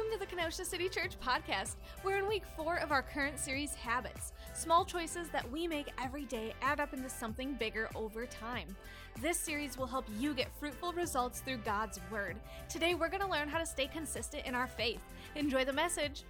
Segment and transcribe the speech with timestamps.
[0.00, 1.76] Welcome to the Kenosha City Church podcast.
[2.02, 4.32] We're in week four of our current series, Habits.
[4.54, 8.74] Small choices that we make every day add up into something bigger over time.
[9.20, 12.38] This series will help you get fruitful results through God's Word.
[12.66, 15.02] Today, we're going to learn how to stay consistent in our faith.
[15.34, 16.24] Enjoy the message.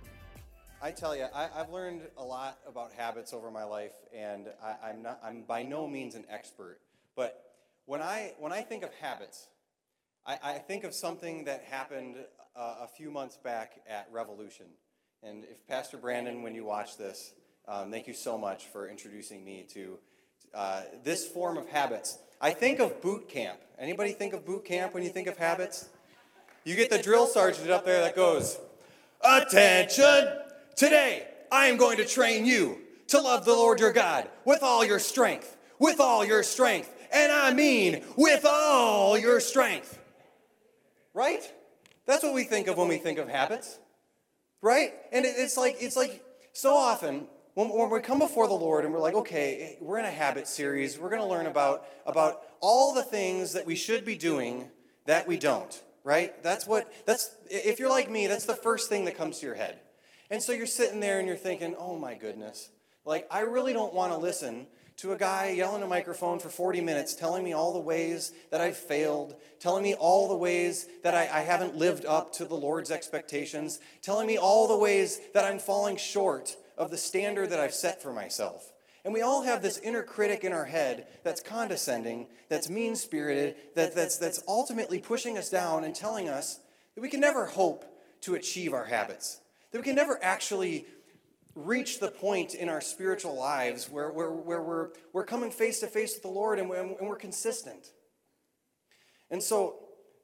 [0.82, 4.88] I tell you, I, have learned a lot about habits over my life, and I,
[4.88, 5.20] I'm not.
[5.22, 6.80] I'm by no means an expert,
[7.14, 7.40] but
[7.86, 9.46] when I when I think of habits,
[10.26, 12.16] I, I think of something that happened
[12.56, 14.66] uh, a few months back at Revolution.
[15.22, 17.32] And if Pastor Brandon, when you watch this,
[17.68, 19.98] um, thank you so much for introducing me to
[20.54, 22.18] uh, this form of habits.
[22.40, 23.60] I think of boot camp.
[23.78, 25.88] Anybody think of boot camp when you think of habits?
[26.64, 28.58] You get the drill sergeant up there that goes,
[29.22, 30.32] Attention!
[30.76, 32.78] Today, I am going to train you
[33.08, 37.30] to love the Lord your God with all your strength, with all your strength, and
[37.30, 39.98] I mean with all your strength.
[41.12, 41.52] Right?
[42.06, 43.78] That's what we think of when we think of habits,
[44.62, 44.92] right?
[45.12, 48.92] And it's like it's like so often when, when we come before the Lord and
[48.92, 50.98] we're like, okay, we're in a habit series.
[50.98, 54.70] We're going to learn about about all the things that we should be doing
[55.06, 55.82] that we don't.
[56.02, 56.42] Right?
[56.42, 56.90] That's what.
[57.06, 59.80] That's if you're like me, that's the first thing that comes to your head.
[60.30, 62.70] And so you're sitting there and you're thinking, oh my goodness,
[63.04, 64.66] like I really don't want to listen
[65.00, 68.60] to a guy yelling a microphone for 40 minutes, telling me all the ways that
[68.60, 72.54] I've failed, telling me all the ways that I, I, haven't lived up to the
[72.54, 77.60] Lord's expectations, telling me all the ways that I'm falling short of the standard that
[77.60, 78.74] I've set for myself.
[79.02, 83.56] And we all have this inner critic in our head that's condescending, that's mean spirited,
[83.76, 86.60] that, that's, that's ultimately pushing us down and telling us
[86.94, 87.86] that we can never hope
[88.20, 89.40] to achieve our habits,
[89.72, 90.84] that we can never actually
[91.64, 95.86] reach the point in our spiritual lives where, where, where we're, we're coming face to
[95.86, 97.92] face with the Lord and we're, and we're consistent.
[99.30, 99.76] And so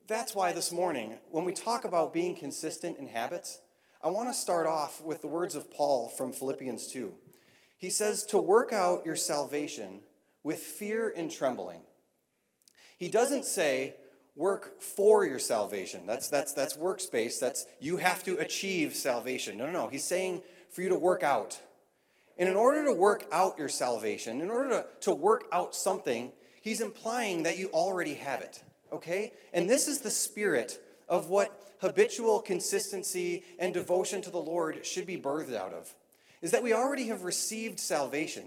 [0.09, 3.61] that's why this morning, when we talk about being consistent in habits,
[4.03, 7.13] I want to start off with the words of Paul from Philippians 2.
[7.79, 10.01] He says, To work out your salvation
[10.43, 11.81] with fear and trembling.
[12.99, 13.97] He doesn't say,
[14.37, 16.07] work for your salvation.
[16.07, 17.41] That's, that's, that's works-based.
[17.41, 19.57] That's you have to achieve salvation.
[19.59, 19.89] No, no, no.
[19.89, 20.43] He's saying
[20.77, 21.59] for you to work out.
[22.37, 26.33] And in order to work out your salvation, in order to, to work out something,
[26.61, 29.33] he's implying that you already have it, okay?
[29.55, 30.79] And this is the spirit
[31.09, 35.95] of what habitual consistency and devotion to the Lord should be birthed out of,
[36.43, 38.45] is that we already have received salvation.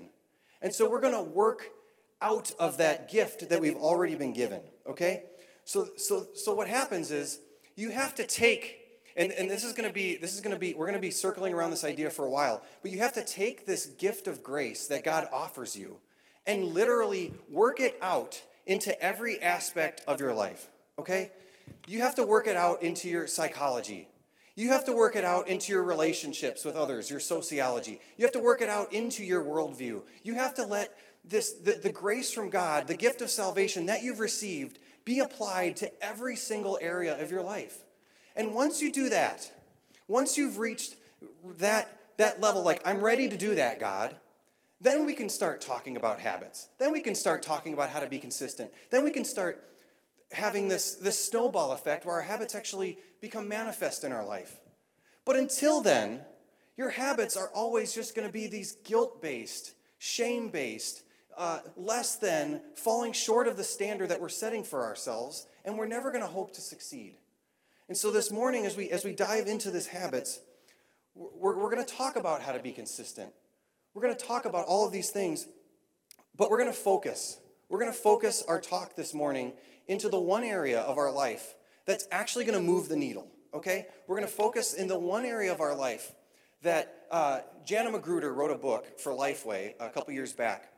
[0.62, 1.72] And so we're going to work
[2.22, 5.24] out of that gift that we've already been given, okay?
[5.66, 7.40] So, so, so what happens is
[7.76, 8.80] you have to take
[9.16, 11.02] and, and this is going to be this is going to be we're going to
[11.02, 14.28] be circling around this idea for a while but you have to take this gift
[14.28, 15.98] of grace that god offers you
[16.46, 21.32] and literally work it out into every aspect of your life okay?
[21.88, 24.08] You have to work it out into your psychology.
[24.56, 28.02] You have to work it out into your relationships with others your sociology.
[28.18, 30.02] You have to work it out into your worldview.
[30.24, 34.02] You have to let this the, the grace from god the gift of salvation that
[34.02, 37.84] you've received be applied to every single area of your life
[38.40, 39.52] and once you do that,
[40.08, 40.96] once you've reached
[41.58, 44.16] that, that level, like, I'm ready to do that, God,
[44.80, 46.70] then we can start talking about habits.
[46.78, 48.72] Then we can start talking about how to be consistent.
[48.92, 49.62] Then we can start
[50.32, 54.56] having this, this snowball effect where our habits actually become manifest in our life.
[55.26, 56.22] But until then,
[56.78, 61.04] your habits are always just going to be these guilt based, shame based,
[61.38, 65.88] uh, less than, falling short of the standard that we're setting for ourselves, and we're
[65.88, 67.18] never going to hope to succeed.
[67.90, 70.42] And so this morning, as we, as we dive into this habits,
[71.16, 73.32] we're, we're going to talk about how to be consistent.
[73.96, 75.48] We're going to talk about all of these things,
[76.38, 77.40] but we're going to focus.
[77.68, 79.54] We're going to focus our talk this morning
[79.88, 81.56] into the one area of our life
[81.88, 83.88] that's actually going to move the needle, okay?
[84.06, 86.14] We're going to focus in the one area of our life
[86.62, 90.72] that uh, Jana Magruder wrote a book for Lifeway a couple years back.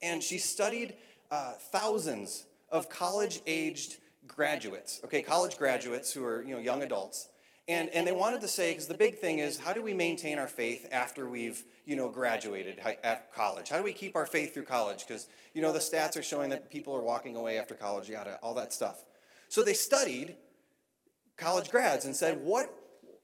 [0.00, 0.94] And she studied
[1.32, 3.96] uh, thousands of college aged
[4.34, 7.28] graduates, okay, college graduates who are you know young adults,
[7.68, 10.38] and and they wanted to say because the big thing is how do we maintain
[10.38, 13.68] our faith after we've you know graduated at college?
[13.68, 15.06] How do we keep our faith through college?
[15.06, 18.38] Because you know the stats are showing that people are walking away after college, yada,
[18.42, 19.04] all that stuff.
[19.48, 20.36] So they studied
[21.40, 22.72] college grads and said, what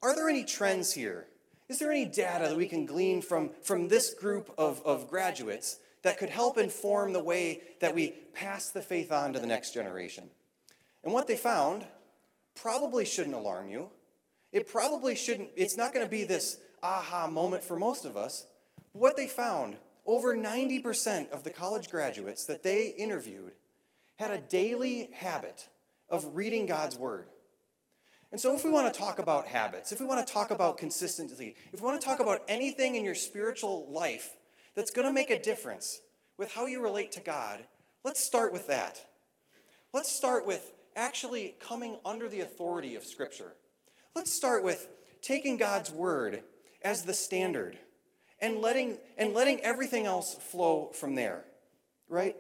[0.03, 1.29] are there any trends here?
[1.69, 5.79] Is there any data that we can glean from, from this group of, of graduates
[6.03, 9.75] that could help inform the way that we pass the faith on to the next
[9.75, 10.31] generation?
[11.07, 11.87] And what they found
[12.57, 13.91] probably shouldn't alarm you.
[14.51, 18.45] It probably shouldn't, it's not going to be this aha moment for most of us.
[18.91, 23.53] What they found over 90% of the college graduates that they interviewed
[24.17, 25.69] had a daily habit
[26.11, 27.29] of reading God's Word.
[28.33, 30.77] And so, if we want to talk about habits, if we want to talk about
[30.77, 34.35] consistency, if we want to talk about anything in your spiritual life
[34.75, 36.01] that's going to make a difference
[36.37, 37.65] with how you relate to God,
[38.03, 39.07] let's start with that.
[39.93, 43.53] Let's start with actually coming under the authority of Scripture.
[44.15, 44.89] Let's start with
[45.23, 46.43] taking God's word
[46.83, 47.79] as the standard
[48.41, 51.45] and letting, and letting everything else flow from there,
[52.09, 52.35] right?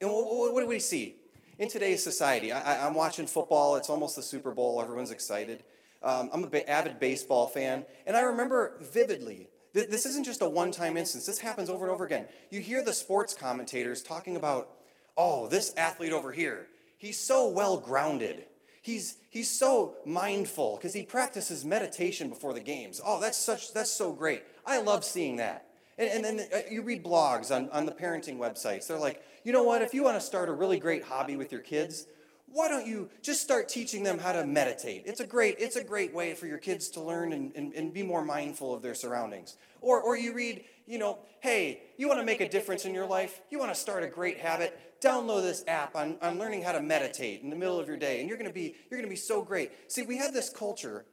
[0.00, 1.16] And what, what do we see
[1.58, 2.52] in today's society?
[2.52, 3.76] I, am watching football.
[3.76, 4.80] It's almost the Super Bowl.
[4.80, 5.62] Everyone's excited.
[6.02, 9.48] Um, I'm an avid baseball fan, and I remember vividly.
[9.72, 11.26] This isn't just a one-time instance.
[11.26, 12.26] This happens over and over again.
[12.50, 14.70] You hear the sports commentators talking about,
[15.16, 16.66] "Oh, this athlete over here,
[17.00, 18.44] he's so well grounded.
[18.82, 23.00] He's, he's so mindful because he practices meditation before the games.
[23.04, 24.42] Oh, that's such that's so great.
[24.64, 25.66] I love seeing that.
[25.98, 28.86] And, and then uh, you read blogs on, on the parenting websites.
[28.86, 31.50] They're like, you know what, if you want to start a really great hobby with
[31.50, 32.06] your kids,
[32.52, 35.04] why don't you just start teaching them how to meditate?
[35.06, 37.92] It's a great, it's a great way for your kids to learn and, and, and
[37.92, 39.56] be more mindful of their surroundings.
[39.80, 43.06] Or, or you read, you know, hey, you want to make a difference in your
[43.06, 43.40] life?
[43.50, 44.78] You want to start a great habit?
[45.00, 48.20] Download this app on, on learning how to meditate in the middle of your day,
[48.20, 49.72] and you're going to be you're going to be so great.
[49.90, 51.06] See, we have this culture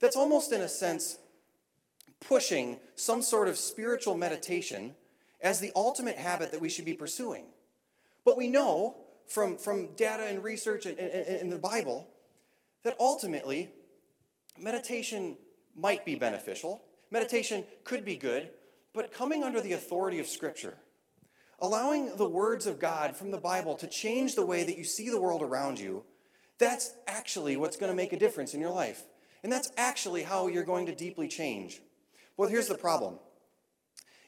[0.00, 1.18] that's almost in a sense
[2.20, 4.94] pushing some sort of spiritual meditation
[5.40, 7.44] as the ultimate habit that we should be pursuing.
[8.24, 8.96] But we know
[9.28, 12.08] from, from data and research in, in, in the Bible
[12.82, 13.70] that ultimately
[14.58, 15.36] meditation
[15.76, 18.50] might be beneficial, meditation could be good,
[18.92, 20.76] but coming under the authority of Scripture,
[21.60, 25.10] allowing the words of God from the Bible to change the way that you see
[25.10, 26.04] the world around you,
[26.58, 29.02] that's actually what's going to make a difference in your life.
[29.42, 31.80] And that's actually how you're going to deeply change.
[32.36, 33.18] Well, here's the problem.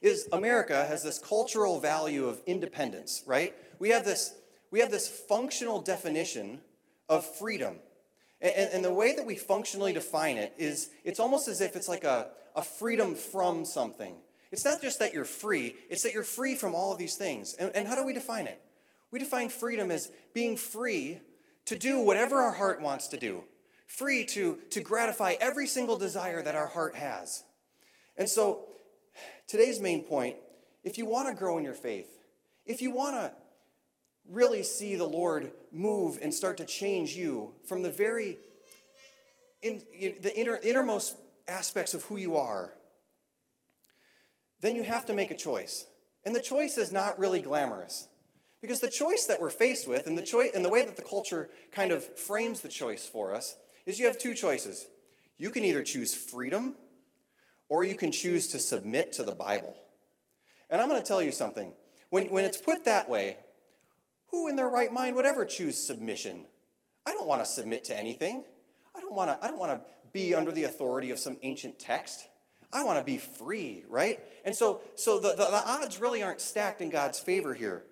[0.00, 3.55] Is America has this cultural value of independence, right?
[3.79, 4.35] We have this
[4.71, 6.61] we have this functional definition
[7.09, 7.76] of freedom.
[8.41, 11.88] And, and, the way that we functionally define it is it's almost as if it's
[11.88, 14.15] like a, a freedom from something.
[14.52, 17.55] It's not just that you're free, it's that you're free from all of these things.
[17.55, 18.61] And, and how do we define it?
[19.11, 21.20] We define freedom as being free
[21.67, 23.44] to do whatever our heart wants to do,
[23.87, 27.44] free to, to gratify every single desire that our heart has.
[28.17, 28.67] And so,
[29.47, 30.37] today's main point
[30.82, 32.08] if you want to grow in your faith,
[32.64, 33.32] if you want to
[34.29, 38.38] really see the Lord move and start to change you from the very
[39.62, 41.17] in, in the inner, innermost
[41.47, 42.73] aspects of who you are,
[44.61, 45.87] then you have to make a choice.
[46.25, 48.09] And the choice is not really glamorous.
[48.61, 51.03] Because the choice that we're faced with, and the, choice, and the way that the
[51.03, 54.87] culture kind of frames the choice for us, is you have two choices.
[55.39, 56.75] You can either choose freedom,
[57.71, 59.75] or you can choose to submit to the Bible.
[60.69, 61.73] And I'm going to tell you something.
[62.11, 63.39] When, when it's put that way,
[64.31, 66.45] who in their right mind would ever choose submission?
[67.07, 68.45] I don't want to submit to anything.
[68.95, 69.81] I don't want to, I don't want to
[70.12, 72.29] be under the authority of some ancient text.
[72.73, 74.21] I want to be free, right?
[74.45, 77.85] And so, so the, the, the odds really aren't stacked in God's favor here.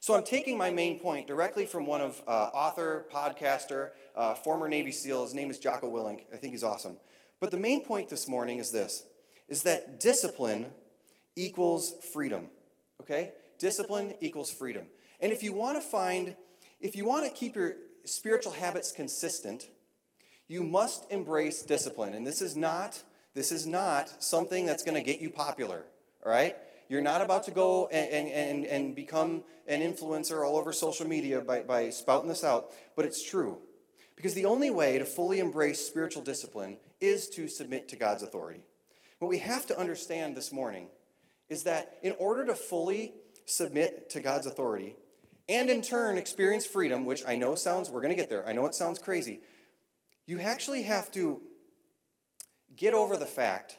[0.00, 4.68] So I'm taking my main point directly from one of uh, author, podcaster, uh, former
[4.68, 5.24] Navy SEAL.
[5.24, 6.22] His name is Jocko Willink.
[6.32, 6.96] I think he's awesome.
[7.40, 9.04] But the main point this morning is this:
[9.48, 10.66] is that discipline
[11.34, 12.48] equals freedom.
[13.00, 14.86] Okay, discipline equals freedom.
[15.20, 16.36] And if you want to find,
[16.80, 19.68] if you want to keep your spiritual habits consistent,
[20.46, 22.14] you must embrace discipline.
[22.14, 23.02] And this is not
[23.34, 25.84] this is not something that's going to get you popular,
[26.24, 26.56] all right?
[26.88, 31.40] You're not about to go and, and, and become an influencer all over social media
[31.40, 33.58] by, by spouting this out, but it's true.
[34.16, 38.62] Because the only way to fully embrace spiritual discipline is to submit to God's authority.
[39.18, 40.88] What we have to understand this morning
[41.48, 43.12] is that in order to fully
[43.44, 44.96] submit to God's authority,
[45.48, 48.52] and in turn experience freedom, which I know sounds, we're going to get there, I
[48.52, 49.40] know it sounds crazy.
[50.26, 51.40] You actually have to
[52.78, 53.76] get over the fact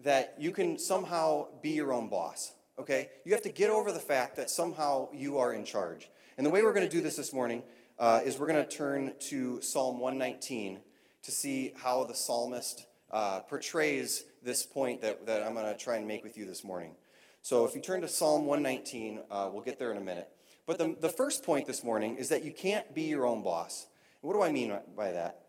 [0.00, 3.10] that you can somehow be your own boss, okay?
[3.24, 6.10] You have to get over the fact that somehow you are in charge.
[6.36, 7.62] And the way we're going to do this this morning
[7.98, 10.80] uh, is we're going to turn to Psalm 119
[11.22, 15.96] to see how the psalmist uh, portrays this point that, that I'm going to try
[15.96, 16.96] and make with you this morning.
[17.42, 20.28] So if you turn to Psalm 119, uh, we'll get there in a minute.
[20.66, 23.86] But the, the first point this morning is that you can't be your own boss.
[24.22, 25.40] What do I mean by that?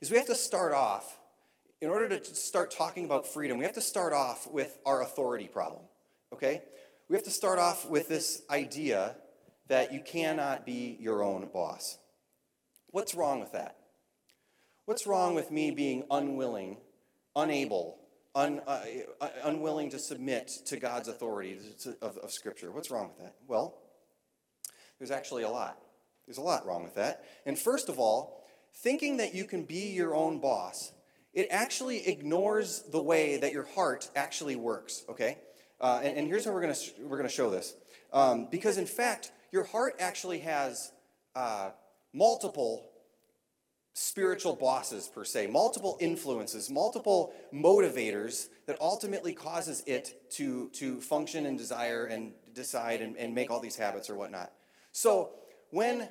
[0.00, 1.18] Is we have to start off,
[1.80, 5.48] in order to start talking about freedom, we have to start off with our authority
[5.48, 5.82] problem,
[6.32, 6.62] okay?
[7.08, 9.16] We have to start off with this idea
[9.68, 11.98] that you cannot be your own boss.
[12.88, 13.76] What's wrong with that?
[14.86, 16.78] What's wrong with me being unwilling,
[17.34, 17.98] unable,
[18.34, 18.84] un, uh,
[19.20, 21.58] uh unwilling to submit to God's authority
[22.00, 22.70] of, of Scripture?
[22.70, 23.34] What's wrong with that?
[23.46, 23.78] Well,
[24.98, 25.78] there's actually a lot.
[26.26, 27.24] There's a lot wrong with that.
[27.44, 30.92] And first of all, thinking that you can be your own boss,
[31.36, 35.36] it actually ignores the way that your heart actually works, okay?
[35.78, 37.74] Uh, and, and, here's how we're going to we're going to show this.
[38.10, 40.90] Um, because in fact, your heart actually has
[41.34, 41.70] uh,
[42.14, 42.88] multiple
[43.92, 51.46] spiritual bosses per se multiple influences multiple motivators that ultimately causes it to to function
[51.46, 54.52] and desire and decide and, and make all these habits or whatnot
[54.92, 55.30] so
[55.70, 56.10] when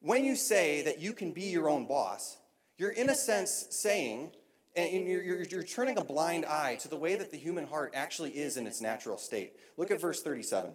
[0.00, 2.38] when you say that you can be your own boss
[2.78, 4.30] you're in a sense saying
[4.76, 7.92] and you're, you're, you're turning a blind eye to the way that the human heart
[7.94, 10.72] actually is in its natural state look at verse 37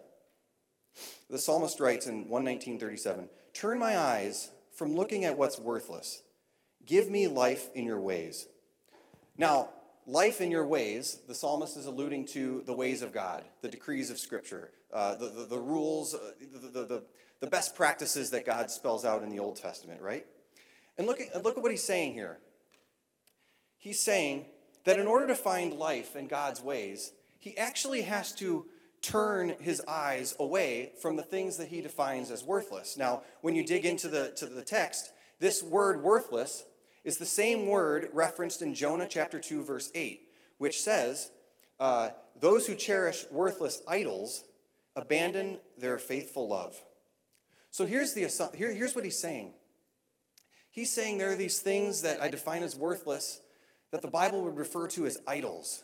[1.29, 6.23] the psalmist writes in 11937 turn my eyes from looking at what's worthless
[6.89, 8.47] Give me life in your ways.
[9.37, 9.69] Now,
[10.07, 14.09] life in your ways, the psalmist is alluding to the ways of God, the decrees
[14.09, 17.03] of Scripture, uh, the, the, the, rules, uh, the, the,
[17.41, 20.25] the best practices that God spells out in the Old Testament, right?
[20.97, 22.39] And look at, look at what he's saying here.
[23.79, 24.45] He's saying
[24.83, 28.65] that in order to find life in God's ways, he actually has to
[29.01, 32.97] turn his eyes away from the things that he defines as worthless.
[32.97, 36.65] Now, when you dig into the, to the text, this word worthless
[37.05, 41.31] is the same word referenced in Jonah chapter 2, verse 8, which says,
[41.79, 42.09] uh,
[42.39, 44.43] Those who cherish worthless idols
[44.97, 46.75] abandon their faithful love.
[47.71, 49.53] So here's, the, here, here's what he's saying.
[50.71, 53.39] He's saying there are these things that I define as worthless
[53.91, 55.83] that the Bible would refer to as idols,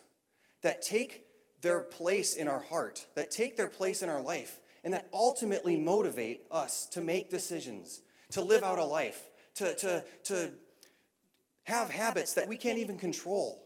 [0.61, 1.25] that take
[1.61, 5.75] their place in our heart, that take their place in our life, and that ultimately
[5.75, 10.51] motivate us to make decisions, to live out a life, to, to, to
[11.63, 13.63] have habits that we can't even control.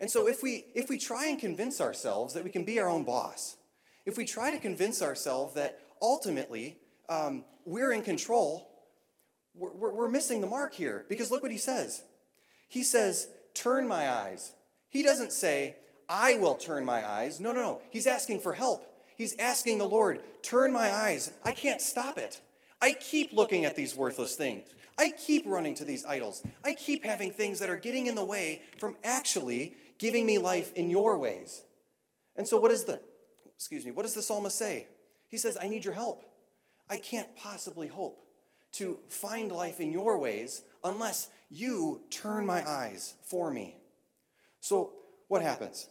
[0.00, 2.88] And so if we if we try and convince ourselves that we can be our
[2.88, 3.56] own boss,
[4.04, 6.76] if we try to convince ourselves that ultimately
[7.08, 8.68] um, we're in control,
[9.54, 11.06] we're, we're, we're missing the mark here.
[11.08, 12.02] Because look what he says.
[12.68, 14.52] He says, "Turn my eyes."
[14.88, 15.76] He doesn't say,
[16.08, 17.82] "I will turn my eyes." No, no, no.
[17.90, 18.86] He's asking for help.
[19.16, 22.40] He's asking the Lord, "Turn my eyes." I can't stop it.
[22.80, 24.68] I keep looking at these worthless things.
[24.98, 26.42] I keep running to these idols.
[26.64, 30.72] I keep having things that are getting in the way from actually giving me life
[30.74, 31.62] in your ways.
[32.36, 33.00] And so, what is the,
[33.54, 34.86] excuse me, what does the psalmist say?
[35.28, 36.24] He says, I need your help.
[36.88, 38.25] I can't possibly hope
[38.78, 43.76] to find life in your ways unless you turn my eyes for me.
[44.60, 44.92] So,
[45.28, 45.88] what happens?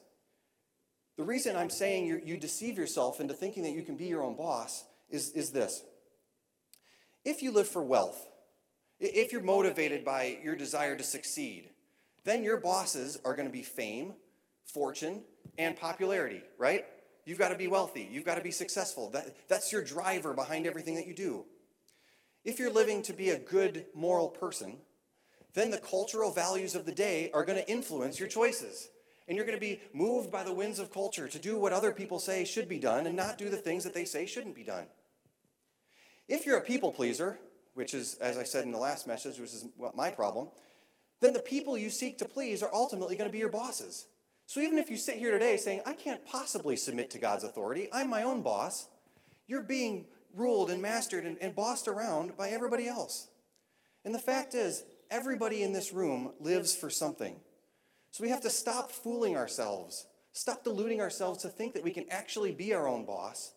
[1.18, 4.36] The reason I'm saying you deceive yourself into thinking that you can be your own
[4.36, 5.84] boss is, is this.
[7.24, 8.27] If you live for wealth,
[9.00, 11.70] if you're motivated by your desire to succeed,
[12.24, 14.13] then your bosses are going to be fame,
[14.65, 15.24] fortune,
[15.58, 16.86] and popularity, right?
[17.25, 18.08] You've got to be wealthy.
[18.12, 19.10] You've got to be successful.
[19.12, 21.46] That, that's your driver behind everything that you do.
[22.46, 24.78] If you're living to be a good moral person,
[25.56, 28.90] then the cultural values of the day are going to influence your choices.
[29.28, 31.92] And you're going to be moved by the winds of culture to do what other
[31.92, 34.64] people say should be done and not do the things that they say shouldn't be
[34.64, 34.86] done.
[36.28, 37.40] If you're a people pleaser,
[37.74, 40.50] which is, as I said in the last message, which is my problem,
[41.22, 44.06] then the people you seek to please are ultimately going to be your bosses.
[44.46, 47.90] So even if you sit here today saying, I can't possibly submit to God's authority,
[47.92, 48.88] I'm my own boss,
[49.48, 53.27] you're being ruled and mastered and, and bossed around by everybody else.
[54.04, 57.39] And the fact is, everybody in this room lives for something.
[58.12, 62.06] So we have to stop fooling ourselves, stop deluding ourselves to think that we can
[62.10, 63.54] actually be our own boss,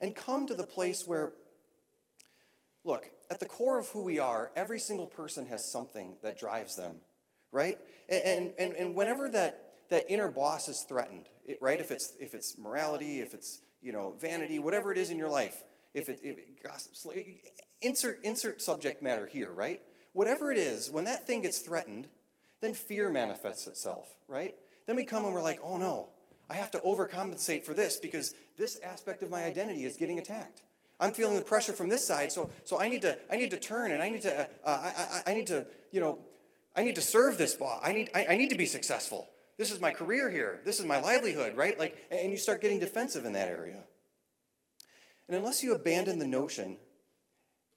[0.00, 1.32] and come to the place where,
[2.84, 6.74] look, at the core of who we are, every single person has something that drives
[6.74, 6.96] them,
[7.52, 7.78] right?
[8.08, 11.28] And, and, and whenever that, that inner boss is threatened,
[11.60, 11.78] right?
[11.78, 15.28] If it's, if it's morality, if it's, you know, vanity, whatever it is in your
[15.28, 15.62] life,
[15.94, 17.06] if it, if it gossips,
[17.82, 19.80] insert, insert subject matter here, right?
[20.12, 22.08] Whatever it is, when that thing gets threatened,
[22.60, 24.54] then fear manifests itself, right?
[24.86, 26.08] Then we come and we're like, oh no,
[26.48, 30.62] I have to overcompensate for this because this aspect of my identity is getting attacked.
[30.98, 33.56] I'm feeling the pressure from this side, so, so I, need to, I need to
[33.56, 36.18] turn and I need to, uh, I, I, I, need to, you know,
[36.76, 37.80] I need to serve this boss.
[37.82, 39.28] I need, I, I need to be successful.
[39.56, 40.60] This is my career here.
[40.64, 41.78] This is my livelihood, right?
[41.78, 43.84] Like, and you start getting defensive in that area.
[45.30, 46.76] And unless you abandon the notion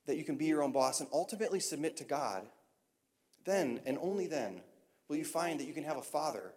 [0.08, 2.48] that you can be your own boss and ultimately submit to God,
[3.46, 4.62] then and only then
[5.08, 6.56] will you find that you can have a father.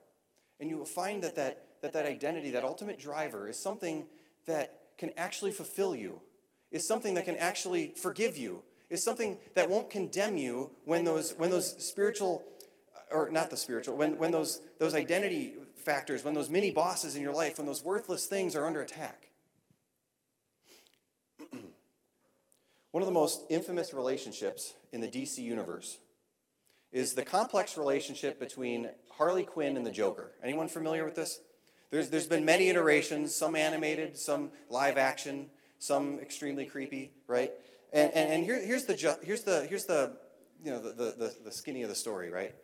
[0.58, 4.06] And you will find that that, that, that identity, that ultimate driver, is something
[4.46, 6.22] that can actually fulfill you
[6.72, 11.32] is something that can actually forgive you, is something that won't condemn you when those,
[11.32, 12.42] when those spiritual,
[13.12, 17.22] or not the spiritual, when, when those, those identity factors, when those mini bosses in
[17.22, 19.25] your life, when those worthless things are under attack.
[22.96, 25.98] One of the most infamous relationships in the DC universe
[26.90, 30.32] is the complex relationship between Harley Quinn and the Joker.
[30.42, 31.40] Anyone familiar with this?
[31.90, 37.52] There's, there's been many iterations, some animated, some live action, some extremely creepy, right?
[37.92, 40.16] And, and, and here, here's, the, here's, the, here's the,
[40.64, 42.54] you know, the, the, the skinny of the story, right?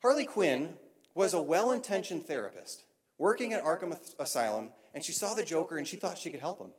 [0.00, 0.72] Harley Quinn
[1.14, 2.84] was a well intentioned therapist
[3.18, 6.62] working at Arkham Asylum, and she saw the Joker and she thought she could help
[6.62, 6.70] him.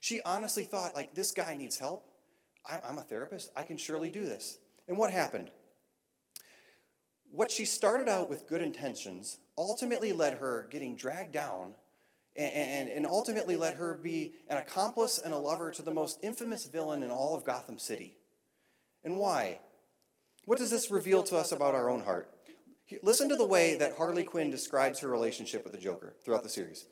[0.00, 2.07] She honestly thought, like, this guy needs help.
[2.66, 3.50] I'm a therapist.
[3.56, 4.58] I can surely do this.
[4.88, 5.50] And what happened?
[7.30, 11.74] What she started out with good intentions ultimately led her getting dragged down
[12.36, 16.20] and, and, and, ultimately led her be an accomplice and a lover to the most
[16.22, 18.16] infamous villain in all of Gotham City.
[19.02, 19.58] And why?
[20.44, 22.30] What does this reveal to us about our own heart?
[23.02, 26.48] Listen to the way that Harley Quinn describes her relationship with the Joker throughout the
[26.48, 26.86] series.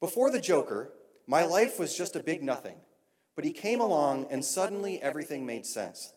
[0.00, 0.92] Before the Joker,
[1.26, 2.76] my life was just a big nothing,
[3.40, 6.12] but he came along and suddenly everything made sense.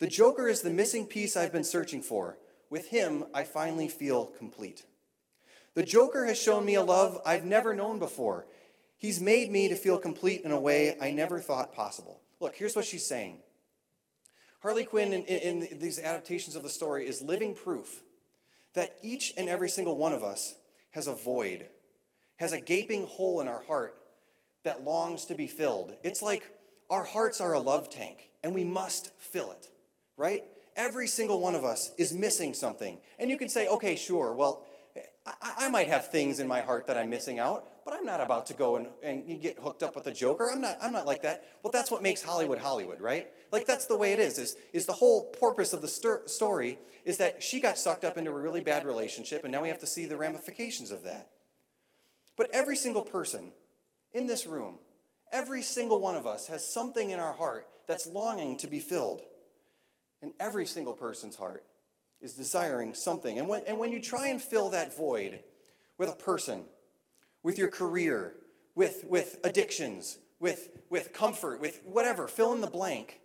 [0.00, 2.36] The Joker is the missing piece I've been searching for.
[2.68, 4.84] With him, I finally feel complete.
[5.74, 8.46] The Joker has shown me a love I've never known before.
[8.98, 12.20] He's made me to feel complete in a way I never thought possible.
[12.40, 13.38] Look, here's what she's saying
[14.62, 18.02] Harley Quinn, in, in, these adaptations of the story, is living proof
[18.74, 20.56] that each and every single one of us
[20.90, 21.68] has a void,
[22.38, 24.01] has a gaping hole in our heart
[24.64, 25.94] that longs to be filled.
[26.02, 26.50] It's like
[26.90, 29.70] our hearts are a love tank, and we must fill it,
[30.16, 30.44] right?
[30.76, 32.98] Every single one of us is missing something.
[33.18, 34.64] And you can say, okay, sure, well,
[35.26, 38.20] I, I might have things in my heart that I'm missing out, but I'm not
[38.20, 40.50] about to go and, and get hooked up with the Joker.
[40.50, 41.44] I'm not, I'm not like that.
[41.62, 43.28] Well, that's what makes Hollywood Hollywood, right?
[43.50, 47.16] Like that's the way it is, is, is the whole purpose of the story is
[47.18, 49.86] that she got sucked up into a really bad relationship, and now we have to
[49.86, 51.28] see the ramifications of that.
[52.36, 53.52] But every single person
[54.12, 54.78] in this room,
[55.32, 59.22] every single one of us has something in our heart that's longing to be filled.
[60.20, 61.64] And every single person's heart
[62.20, 63.38] is desiring something.
[63.38, 65.40] And when, and when you try and fill that void
[65.98, 66.64] with a person,
[67.42, 68.34] with your career,
[68.74, 73.20] with, with addictions, with, with comfort, with whatever, fill in the blank,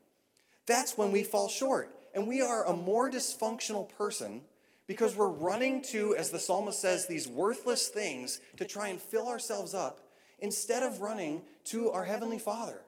[0.66, 1.94] that's when we fall short.
[2.14, 4.42] And we are a more dysfunctional person
[4.88, 9.28] because we're running to, as the psalmist says, these worthless things to try and fill
[9.28, 10.00] ourselves up
[10.40, 12.82] instead of running to our Heavenly Father.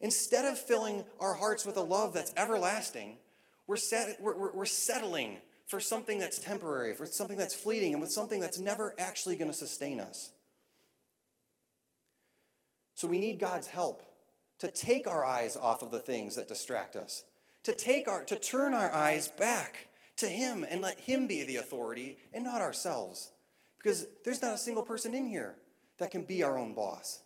[0.00, 3.18] Instead of filling our hearts with a love that's everlasting,
[3.66, 8.10] we're, set, we're, we're, settling for something that's temporary, for something that's fleeting, and with
[8.10, 10.30] something that's never actually going to sustain us.
[12.94, 14.02] So we need God's help
[14.58, 17.24] to take our eyes off of the things that distract us,
[17.62, 21.56] to take our to turn our eyes back to him and let him be the
[21.56, 23.32] authority and not ourselves.
[23.78, 25.54] Because there's not a single person in here
[26.00, 27.20] that can be our own boss.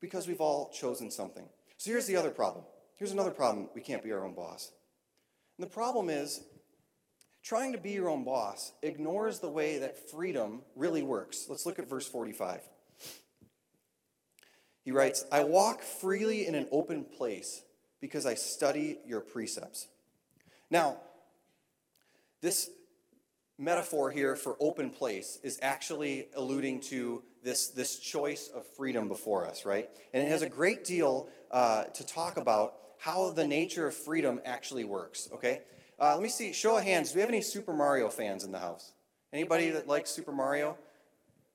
[0.00, 1.44] Because we've all chosen something.
[1.76, 2.64] So here's the other problem.
[2.96, 4.72] Here's another problem we can't be our own boss.
[5.58, 6.40] And the problem is
[7.42, 11.46] trying to be your own boss ignores the way that freedom really works.
[11.48, 12.60] Let's look at verse 45.
[14.84, 17.62] He writes, I walk freely in an open place
[18.00, 19.88] because I study your precepts.
[20.70, 20.98] Now,
[22.40, 22.70] this
[23.58, 29.46] metaphor here for open place is actually alluding to this, this choice of freedom before
[29.46, 29.88] us, right?
[30.12, 34.40] And it has a great deal uh, to talk about how the nature of freedom
[34.44, 35.62] actually works, okay?
[35.98, 37.12] Uh, let me see, show of hands.
[37.12, 38.92] Do we have any Super Mario fans in the house?
[39.32, 40.76] Anybody that likes Super Mario?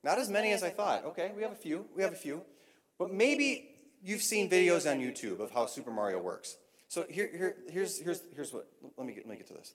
[0.03, 1.05] Not as many as I thought.
[1.05, 1.85] Okay, we have a few.
[1.95, 2.41] We have a few.
[2.97, 3.69] But maybe
[4.03, 6.57] you've seen videos on YouTube of how Super Mario works.
[6.87, 9.73] So here, here, here's, here's, here's what, let me, get, let me get to this.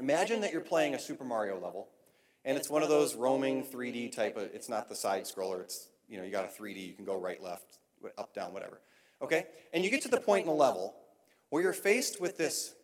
[0.00, 1.88] Imagine that you're playing a Super Mario level,
[2.44, 5.88] and it's one of those roaming 3D type of, it's not the side scroller, it's,
[6.08, 7.78] you know, you got a 3D, you can go right, left,
[8.16, 8.80] up, down, whatever.
[9.20, 9.46] Okay?
[9.72, 10.94] And you get to the point in the level
[11.50, 12.74] where you're faced with this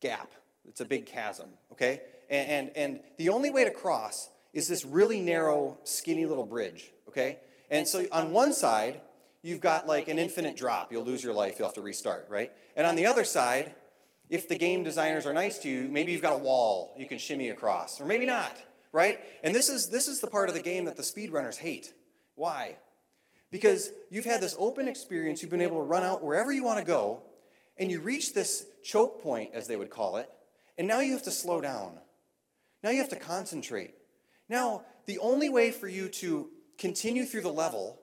[0.00, 0.30] gap.
[0.66, 2.00] It's a big chasm, okay?
[2.30, 6.92] And, and, and the only way to cross is this really narrow, skinny little bridge,
[7.08, 7.38] okay?
[7.70, 9.00] And so on one side,
[9.42, 10.90] you've got like an infinite drop.
[10.90, 12.50] You'll lose your life, you'll have to restart, right?
[12.74, 13.74] And on the other side,
[14.28, 17.18] if the game designers are nice to you, maybe you've got a wall you can
[17.18, 18.56] shimmy across, or maybe not,
[18.92, 19.20] right?
[19.44, 21.92] And this is this is the part of the game that the speedrunners hate.
[22.34, 22.76] Why?
[23.50, 26.78] Because you've had this open experience, you've been able to run out wherever you want
[26.78, 27.22] to go,
[27.78, 30.28] and you reach this choke point, as they would call it,
[30.76, 31.98] and now you have to slow down.
[32.82, 33.94] Now you have to concentrate.
[34.48, 38.00] Now, the only way for you to continue through the level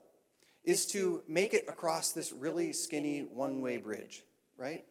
[0.64, 4.24] is to make it across this really skinny one way bridge,
[4.56, 4.84] right?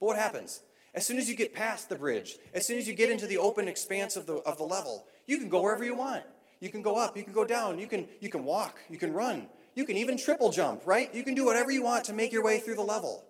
[0.00, 0.60] But what happens?
[0.94, 3.38] As soon as you get past the bridge, as soon as you get into the
[3.38, 6.24] open expanse of the, of the level, you can go wherever you want.
[6.60, 9.12] You can go up, you can go down, you can, you can walk, you can
[9.12, 11.14] run, you can even triple jump, right?
[11.14, 13.24] You can do whatever you want to make your way through the level.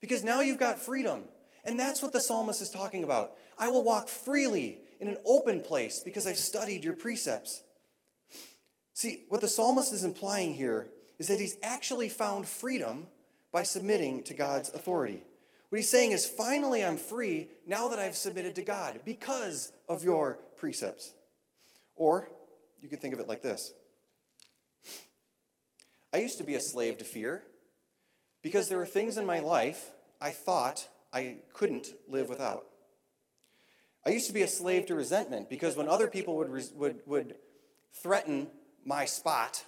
[0.00, 1.22] Because now you've got freedom.
[1.64, 3.32] And that's what the psalmist is talking about.
[3.58, 7.62] I will walk freely in an open place because I've studied your precepts.
[8.92, 13.06] See, what the psalmist is implying here is that he's actually found freedom
[13.50, 15.22] by submitting to God's authority.
[15.74, 20.04] What he's saying is, finally, I'm free now that I've submitted to God because of
[20.04, 21.14] your precepts.
[21.96, 22.28] Or
[22.80, 23.74] you could think of it like this
[26.12, 27.42] I used to be a slave to fear
[28.40, 32.66] because there were things in my life I thought I couldn't live without.
[34.06, 37.34] I used to be a slave to resentment because when other people would, would, would
[37.92, 38.46] threaten
[38.84, 39.64] my spot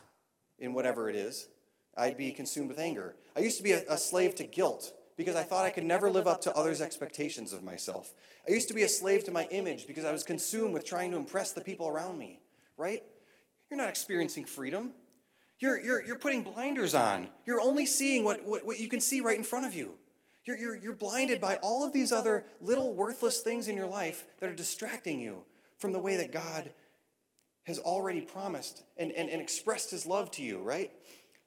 [0.60, 1.48] in whatever it is,
[1.96, 3.16] I'd be consumed with anger.
[3.34, 6.10] I used to be a, a, slave to guilt because I thought I could never
[6.10, 8.12] live up to others' expectations of myself.
[8.46, 11.10] I used to be a slave to my image because I was consumed with trying
[11.12, 12.40] to impress the people around me,
[12.76, 13.02] right?
[13.70, 14.92] You're not experiencing freedom.
[15.58, 17.28] You're, you're, you're putting blinders on.
[17.46, 19.94] You're only seeing what, what, what you can see right in front of you.
[20.44, 24.24] You're, you're, you're blinded by all of these other little worthless things in your life
[24.38, 25.44] that are distracting you
[25.78, 26.70] from the way that God
[27.64, 30.92] has already promised and, and, and expressed his love to you, right?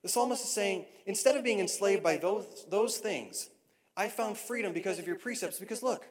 [0.01, 3.49] The psalmist is saying, instead of being enslaved by those, those things,
[3.99, 5.59] I found freedom because of your precepts.
[5.59, 6.07] Because look,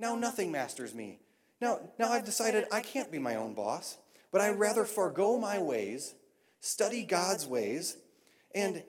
[0.00, 1.20] now nothing masters me.
[1.60, 3.96] Now, now I've decided I can't be my own boss,
[4.32, 6.14] but I'd rather forego my ways,
[6.60, 7.96] study God's ways,
[8.56, 8.82] and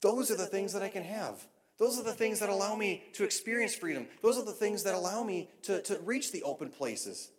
[0.00, 1.46] those are the things that I can have.
[1.76, 4.06] Those are the things that allow me to experience freedom.
[4.22, 7.30] Those are the things that allow me to, to reach the open places.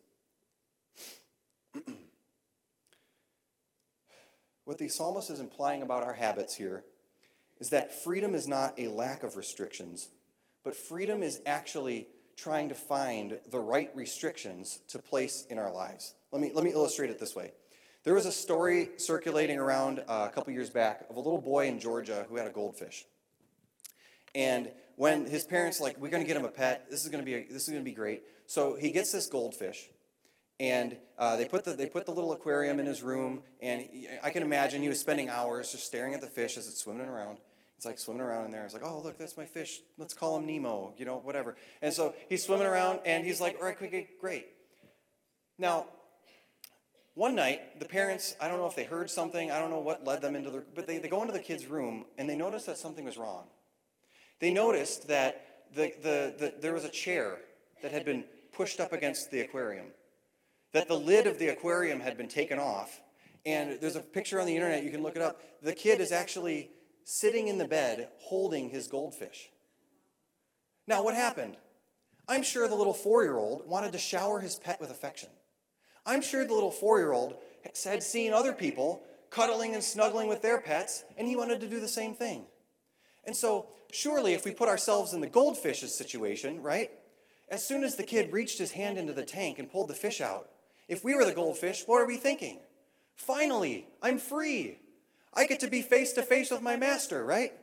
[4.65, 6.84] what the psalmist is implying about our habits here
[7.60, 10.10] is that freedom is not a lack of restrictions,
[10.63, 16.15] but freedom is actually trying to find the right restrictions to place in our lives.
[16.32, 17.52] Let me, let me illustrate it this way.
[18.04, 21.67] There was a story circulating around uh, a couple years back of a little boy
[21.67, 23.06] in Georgia who had a goldfish.
[24.34, 26.88] And when his parents like, we're going to get him a pet.
[26.89, 28.24] This is going to be a, this is going to be great.
[28.47, 29.89] So he gets this goldfish,
[30.60, 34.08] and uh, they put the they put the little aquarium in his room, and he,
[34.24, 37.08] I can imagine he was spending hours just staring at the fish as it's swimming
[37.08, 37.39] around.
[37.82, 38.63] It's like swimming around in there.
[38.63, 39.80] It's like, oh look, that's my fish.
[39.98, 40.94] Let's call him Nemo.
[40.98, 41.56] You know, whatever.
[41.82, 44.46] And so he's swimming around, and he's like, all right, quick, great.
[45.58, 45.88] Now,
[47.15, 50.06] one night, the parents, I don't know if they heard something, I don't know what
[50.06, 52.65] led them into the, but they, they go into the kid's room and they notice
[52.65, 53.48] that something was wrong
[54.41, 57.38] they noticed that the, the, the, there was a chair
[57.82, 59.86] that had been pushed up against the aquarium,
[60.74, 63.00] that the lid of the aquarium had been taken off.
[63.46, 65.41] And there's a picture on the internet, you can look it up.
[65.62, 66.72] The kid is actually
[67.12, 69.50] sitting in the bed holding his goldfish.
[70.88, 71.58] Now, what happened?
[72.26, 75.28] I'm sure the little four year old wanted to shower his pet with affection.
[76.06, 77.36] I'm sure the little four year old
[77.84, 81.82] had seen other people cuddling and snuggling with their pets, and he wanted to do
[81.82, 82.45] the same thing.
[83.26, 86.91] And so, surely, if we put ourselves in the goldfish's situation, right?
[87.50, 90.21] As soon as the kid reached his hand into the tank and pulled the fish
[90.21, 90.50] out,
[90.88, 92.60] if we were the goldfish, what are we thinking?
[93.17, 94.80] Finally, I'm free.
[95.34, 97.54] I get to be face to face with my master, right?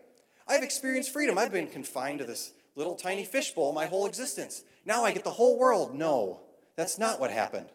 [0.47, 1.37] I've experienced freedom.
[1.37, 4.63] I've been confined to this little tiny fishbowl my whole existence.
[4.87, 5.95] Now I get the whole world.
[5.95, 6.41] No,
[6.77, 7.67] that's not what happened.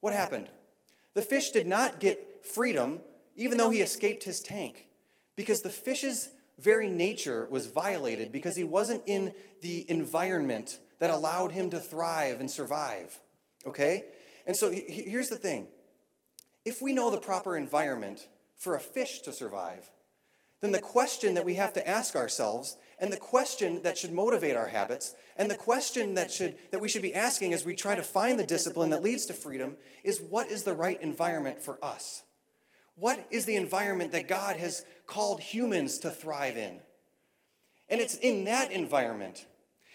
[0.00, 0.48] What happened?
[1.14, 3.00] The fish did not get freedom
[3.36, 4.86] even though he escaped his tank
[5.36, 11.52] because the fish's very nature was violated because he wasn't in the environment that allowed
[11.52, 13.18] him to thrive and survive.
[13.66, 14.04] Okay?
[14.46, 15.66] And so here's the thing
[16.64, 18.28] if we know the proper environment
[18.62, 19.90] for a fish to survive,
[20.60, 24.56] then the question that we have to ask ourselves and the question that should motivate
[24.56, 27.94] our habits and the question that should that we should be asking as we try
[27.94, 31.84] to find the discipline that leads to freedom is what is the right environment for
[31.84, 32.22] us
[32.94, 36.80] what is the environment that God has called humans to thrive in?
[37.88, 39.46] And it's in that environment,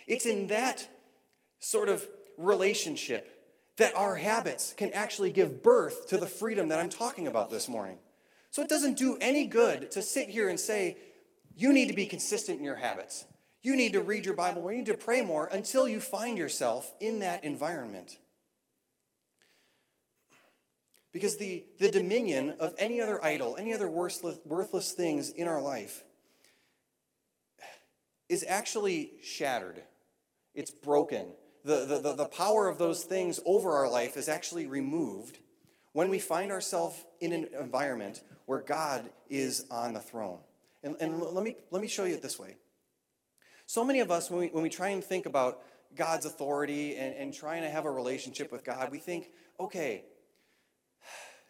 [0.07, 0.87] it's in that
[1.59, 3.33] sort of relationship
[3.77, 7.67] that our habits can actually give birth to the freedom that I'm talking about this
[7.67, 7.97] morning.
[8.51, 10.97] So it doesn't do any good to sit here and say,
[11.55, 13.25] you need to be consistent in your habits.
[13.61, 14.71] You need to read your Bible more.
[14.71, 18.17] You need to pray more until you find yourself in that environment.
[21.11, 25.61] Because the, the dominion of any other idol, any other worthless, worthless things in our
[25.61, 26.03] life,
[28.29, 29.81] is actually shattered.
[30.53, 31.27] It's broken.
[31.65, 35.39] The, the, the, the power of those things over our life is actually removed
[35.97, 40.37] when we find ourselves in an environment where God is on the throne.
[40.83, 42.55] And, and let, me, let me show you it this way.
[43.65, 45.59] So many of us, when we, when we try and think about
[45.95, 50.03] God's authority and, and trying to have a relationship with God, we think, okay,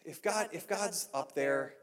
[0.06, 1.74] if God if God's up there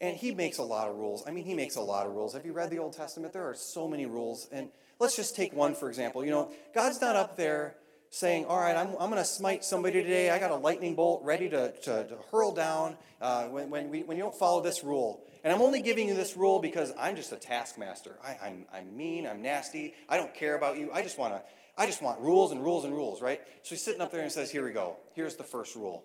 [0.00, 1.24] And he makes a lot of rules.
[1.26, 2.34] I mean, he makes a lot of rules.
[2.34, 3.32] Have you read the Old Testament?
[3.32, 4.46] There are so many rules.
[4.52, 4.68] And
[5.00, 6.24] let's just take one, for example.
[6.24, 7.76] You know, God's not up there
[8.16, 10.30] saying, All right, I'm, I'm going to smite somebody today.
[10.30, 14.02] I got a lightning bolt ready to, to, to hurl down uh, when, when, we,
[14.04, 15.22] when you don't follow this rule.
[15.44, 18.16] And I'm only giving you this rule because I'm just a taskmaster.
[18.24, 20.90] I, I'm, I'm mean, I'm nasty, I don't care about you.
[20.92, 21.42] I just want to.
[21.78, 23.38] I just want rules and rules and rules, right?
[23.62, 24.96] So he's sitting up there and says, Here we go.
[25.12, 26.04] Here's the first rule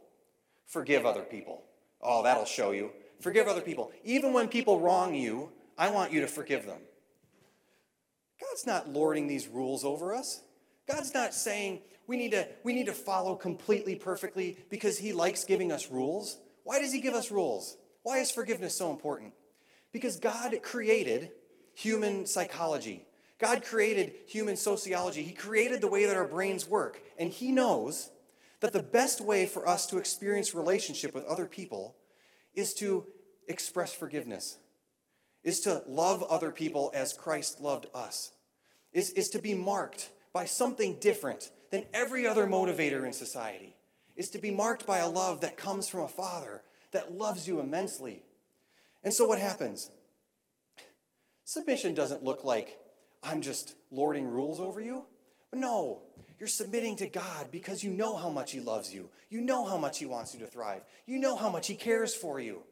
[0.68, 1.64] forgive other people.
[2.02, 2.92] Oh, that'll show you.
[3.22, 3.92] Forgive other people.
[4.04, 6.82] Even when people wrong you, I want you to forgive them.
[8.42, 10.42] God's not lording these rules over us.
[10.88, 15.44] God's not saying we need to, we need to follow completely perfectly because He likes
[15.44, 16.40] giving us rules.
[16.64, 17.78] Why does He give us rules?
[18.04, 19.34] Why is forgiveness so important?
[19.92, 21.32] Because God created
[21.74, 23.06] human psychology.
[23.40, 25.24] God created human sociology.
[25.24, 27.02] He created the way that our brains work.
[27.18, 28.12] And He knows
[28.60, 31.96] that the best way for us to experience relationship with other people
[32.54, 33.06] is to
[33.48, 34.58] express forgiveness,
[35.44, 38.32] is to love other people as Christ loved us,
[38.94, 43.76] is, is to be marked by something different than every other motivator in society,
[44.16, 47.60] is to be marked by a love that comes from a father that loves you
[47.60, 48.24] immensely.
[49.04, 49.90] And so what happens?
[51.46, 52.78] Submission doesn't look like
[53.24, 55.06] I'm just lording rules over you.
[55.54, 56.02] No,
[56.40, 59.10] you're submitting to God because you know how much He loves you.
[59.30, 60.82] You know how much He wants you to thrive.
[61.06, 62.64] You know how much He cares for you.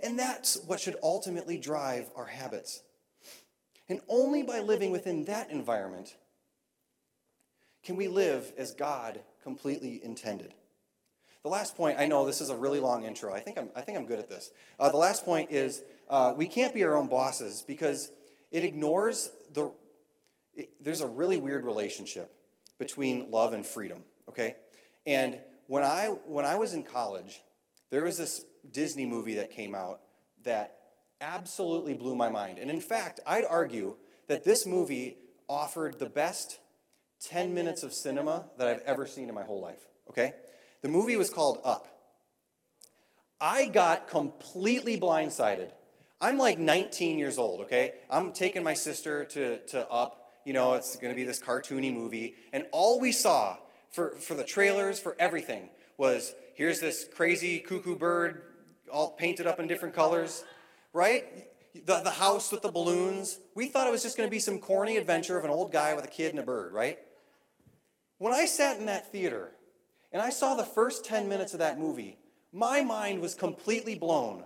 [0.00, 2.82] And that's what should ultimately drive our habits.
[3.88, 6.16] And only by living within that environment
[7.84, 10.54] can we live as God completely intended.
[11.42, 13.32] The last point, I know this is a really long intro.
[13.32, 14.50] I think I'm, I think I'm good at this.
[14.80, 18.10] Uh, the last point is uh, we can't be our own bosses because
[18.50, 19.70] it ignores the.
[20.54, 22.34] It, there's a really weird relationship
[22.78, 24.56] between love and freedom, okay?
[25.04, 27.42] And when I, when I was in college,
[27.90, 30.00] there was this Disney movie that came out
[30.44, 30.78] that
[31.20, 32.58] absolutely blew my mind.
[32.58, 33.96] And in fact, I'd argue
[34.28, 35.18] that this movie
[35.48, 36.60] offered the best
[37.26, 40.34] 10 minutes of cinema that I've ever seen in my whole life, okay?
[40.82, 41.88] The movie was called Up.
[43.40, 45.70] I got completely blindsided.
[46.20, 47.94] I'm like 19 years old, okay?
[48.10, 50.32] I'm taking my sister to, to Up.
[50.44, 52.34] You know, it's going to be this cartoony movie.
[52.52, 53.56] And all we saw
[53.90, 58.42] for, for the trailers, for everything, was here's this crazy cuckoo bird
[58.92, 60.44] all painted up in different colors,
[60.92, 61.24] right?
[61.74, 63.38] The, the house with the balloons.
[63.54, 65.94] We thought it was just going to be some corny adventure of an old guy
[65.94, 66.98] with a kid and a bird, right?
[68.18, 69.50] When I sat in that theater
[70.12, 72.18] and I saw the first 10 minutes of that movie,
[72.52, 74.44] my mind was completely blown.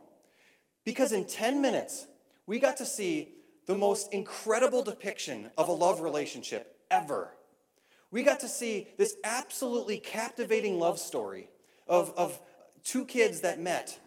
[0.84, 2.06] Because in 10 minutes,
[2.46, 3.28] we got to see
[3.66, 7.34] the most incredible depiction of a love relationship ever.
[8.10, 11.50] We got to see this absolutely captivating love story
[11.86, 12.40] of, of
[12.82, 13.98] two kids that met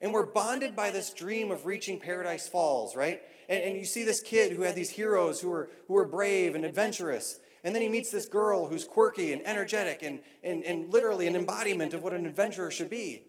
[0.00, 3.20] and were bonded by this dream of reaching Paradise Falls, right?
[3.48, 6.54] And, and you see this kid who had these heroes who were, who were brave
[6.54, 7.40] and adventurous.
[7.64, 11.36] And then he meets this girl who's quirky and energetic and, and, and literally an
[11.36, 13.22] embodiment of what an adventurer should be.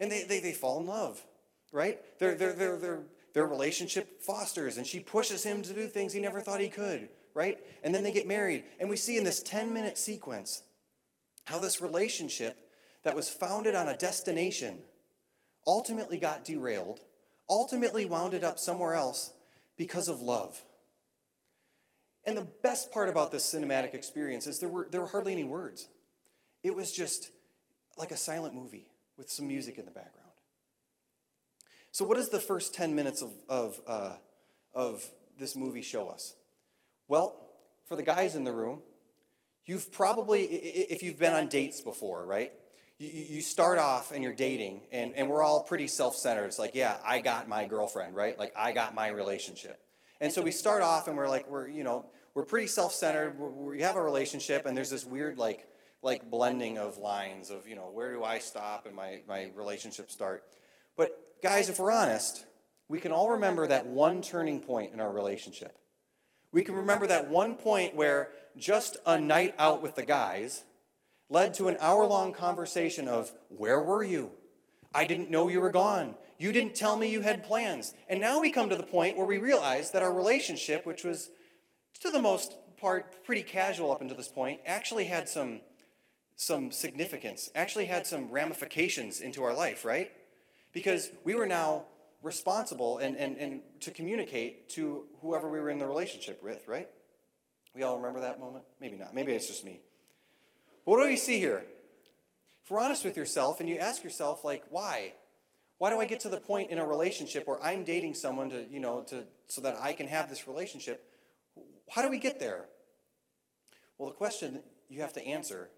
[0.00, 1.24] And they, they, they fall in love,
[1.72, 2.00] right?
[2.18, 3.00] Their, their, their, their,
[3.32, 7.08] their relationship fosters, and she pushes him to do things he never thought he could,
[7.34, 7.58] right?
[7.82, 8.64] And then they get married.
[8.80, 10.62] And we see in this 10 minute sequence
[11.44, 12.56] how this relationship
[13.04, 14.78] that was founded on a destination
[15.66, 17.00] ultimately got derailed,
[17.48, 19.32] ultimately wounded up somewhere else
[19.76, 20.60] because of love.
[22.26, 25.44] And the best part about this cinematic experience is there were, there were hardly any
[25.44, 25.88] words.
[26.64, 27.30] It was just
[27.96, 30.26] like a silent movie with some music in the background.
[31.92, 34.12] So, what does the first 10 minutes of, of, uh,
[34.74, 35.08] of
[35.38, 36.34] this movie show us?
[37.08, 37.36] Well,
[37.86, 38.82] for the guys in the room,
[39.64, 42.52] you've probably, if you've been on dates before, right?
[42.98, 46.46] You, you start off and you're dating, and, and we're all pretty self centered.
[46.46, 48.36] It's like, yeah, I got my girlfriend, right?
[48.38, 49.80] Like, I got my relationship.
[50.20, 53.40] And so we start off and we're like, we're, you know, we're pretty self-centered.
[53.40, 55.66] We have a relationship, and there's this weird like
[56.02, 60.10] like blending of lines of you know where do I stop and my my relationship
[60.10, 60.44] start.
[60.98, 62.44] But guys, if we're honest,
[62.88, 65.78] we can all remember that one turning point in our relationship.
[66.52, 70.64] We can remember that one point where just a night out with the guys
[71.30, 74.30] led to an hour long conversation of where were you?
[74.94, 76.14] I didn't know you were gone.
[76.38, 77.94] You didn't tell me you had plans.
[78.10, 81.30] And now we come to the point where we realize that our relationship, which was
[81.98, 85.60] to the most part, pretty casual up until this point, actually had some,
[86.36, 90.10] some significance, actually had some ramifications into our life, right?
[90.72, 91.84] Because we were now
[92.22, 96.88] responsible and, and, and to communicate to whoever we were in the relationship with, right?
[97.74, 98.64] We all remember that moment?
[98.80, 99.14] Maybe not.
[99.14, 99.80] Maybe it's just me.
[100.84, 101.64] But what do we see here?
[102.64, 105.12] If we're honest with yourself and you ask yourself, like, why?
[105.78, 108.66] Why do I get to the point in a relationship where I'm dating someone to,
[108.70, 111.04] you know, to, so that I can have this relationship?
[111.90, 112.66] How do we get there?
[113.98, 115.70] Well, the question you have to answer,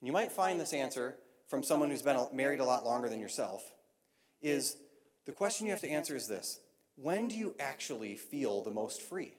[0.00, 1.16] and you might find this answer
[1.48, 3.62] from someone who's been married a lot longer than yourself,
[4.42, 4.76] is
[5.24, 6.60] the question you have to answer is this
[6.96, 9.34] When do you actually feel the most free?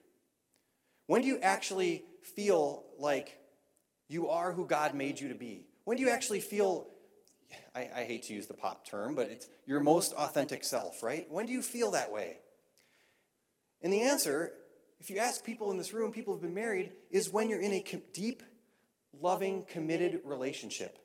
[1.06, 2.04] When do you actually
[2.36, 3.38] feel like
[4.10, 5.68] you are who God made you to be?
[5.86, 6.88] When do you actually feel
[7.76, 11.28] I, I hate to use the pop term, but it's your most authentic self, right?
[11.30, 12.40] When do you feel that way?
[13.82, 14.54] And the answer,
[15.00, 17.74] if you ask people in this room, people who've been married, is when you're in
[17.74, 18.44] a deep,
[19.22, 20.98] loving, committed relationship.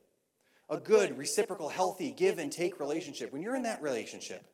[0.70, 3.32] A good, reciprocal, healthy, give and take relationship.
[3.32, 4.44] When you're in that relationship,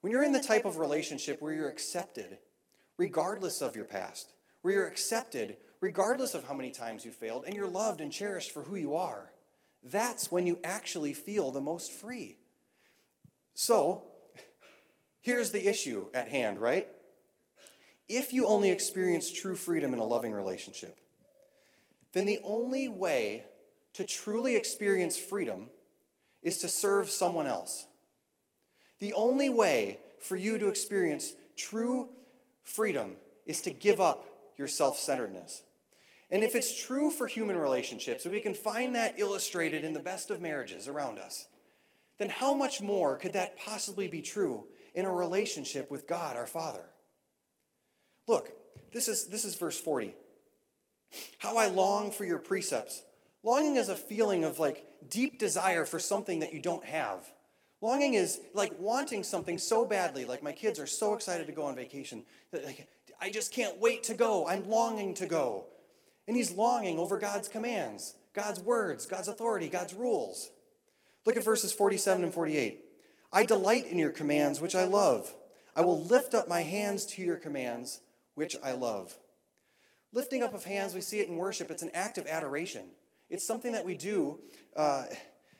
[0.00, 2.38] when you're in the type of relationship where you're accepted,
[2.96, 7.54] regardless of your past, where you're accepted, regardless of how many times you failed, and
[7.54, 9.32] you're loved and cherished for who you are,
[9.82, 12.36] that's when you actually feel the most free.
[13.54, 14.04] So,
[15.20, 16.88] here's the issue at hand, right?
[18.08, 20.98] If you only experience true freedom in a loving relationship,
[22.12, 23.44] then the only way
[23.94, 25.68] to truly experience freedom
[26.42, 27.86] is to serve someone else.
[28.98, 32.08] The only way for you to experience true
[32.62, 35.62] freedom is to give up your self centeredness.
[36.30, 40.30] And if it's true for human relationships, we can find that illustrated in the best
[40.30, 41.46] of marriages around us,
[42.18, 46.46] then how much more could that possibly be true in a relationship with God our
[46.46, 46.84] Father?
[48.32, 48.50] Look,
[48.94, 50.14] this is, this is verse 40.
[51.36, 53.02] How I long for your precepts.
[53.42, 57.30] Longing is a feeling of like deep desire for something that you don't have.
[57.82, 61.64] Longing is like wanting something so badly, like my kids are so excited to go
[61.64, 62.22] on vacation
[62.54, 62.88] like,
[63.20, 64.46] I just can't wait to go.
[64.48, 65.66] I'm longing to go.
[66.26, 70.48] And he's longing over God's commands, God's words, God's authority, God's rules.
[71.26, 72.80] Look at verses 47 and 48.
[73.30, 75.34] I delight in your commands, which I love.
[75.76, 78.00] I will lift up my hands to your commands,
[78.34, 79.16] which I love.
[80.12, 81.70] Lifting up of hands, we see it in worship.
[81.70, 82.84] It's an act of adoration.
[83.30, 84.40] It's something that we do.
[84.76, 85.04] Uh,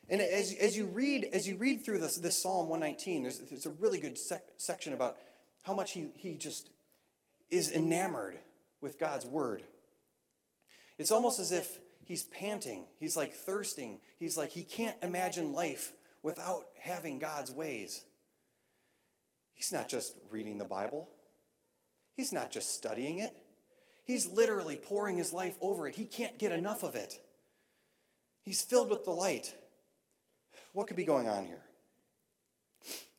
[0.09, 3.67] and as, as, you read, as you read through this, this Psalm 119, there's, there's
[3.67, 5.17] a really good sec- section about
[5.63, 6.71] how much he, he just
[7.51, 8.39] is enamored
[8.81, 9.63] with God's word.
[10.99, 12.85] It's almost as if he's panting.
[12.99, 14.01] He's like thirsting.
[14.19, 18.05] He's like he can't imagine life without having God's ways.
[19.55, 21.09] He's not just reading the Bible,
[22.17, 23.37] he's not just studying it.
[24.05, 25.95] He's literally pouring his life over it.
[25.95, 27.21] He can't get enough of it.
[28.43, 29.55] He's filled with delight.
[30.73, 31.63] What could be going on here?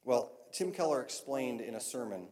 [0.04, 2.28] Well, Tim Keller explained in a sermon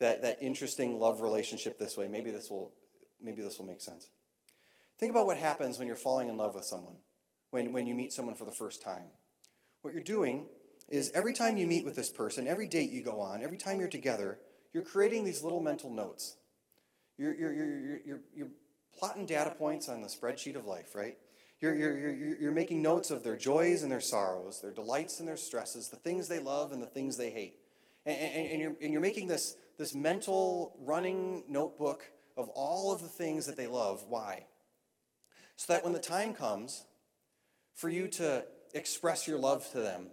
[0.00, 2.08] that, that interesting love relationship this way.
[2.08, 2.72] Maybe this will
[3.20, 4.08] maybe this will make sense.
[4.98, 6.96] Think about what happens when you're falling in love with someone,
[7.50, 9.04] when, when you meet someone for the first time.
[9.82, 10.46] What you're doing
[10.88, 13.78] is every time you meet with this person, every date you go on, every time
[13.78, 14.38] you're together,
[14.72, 16.36] you're creating these little mental notes.
[17.16, 18.48] You're, you're, you're, you're, you're
[18.96, 21.16] plotting data points on the spreadsheet of life, right?
[21.60, 25.28] You're, you're, you're, you're making notes of their joys and their sorrows, their delights and
[25.28, 27.56] their stresses, the things they love and the things they hate.
[28.06, 32.04] And, and, and, you're, and you're making this, this mental running notebook
[32.36, 34.04] of all of the things that they love.
[34.08, 34.44] Why?
[35.58, 36.84] so that when the time comes
[37.74, 40.06] for you to express your love to them,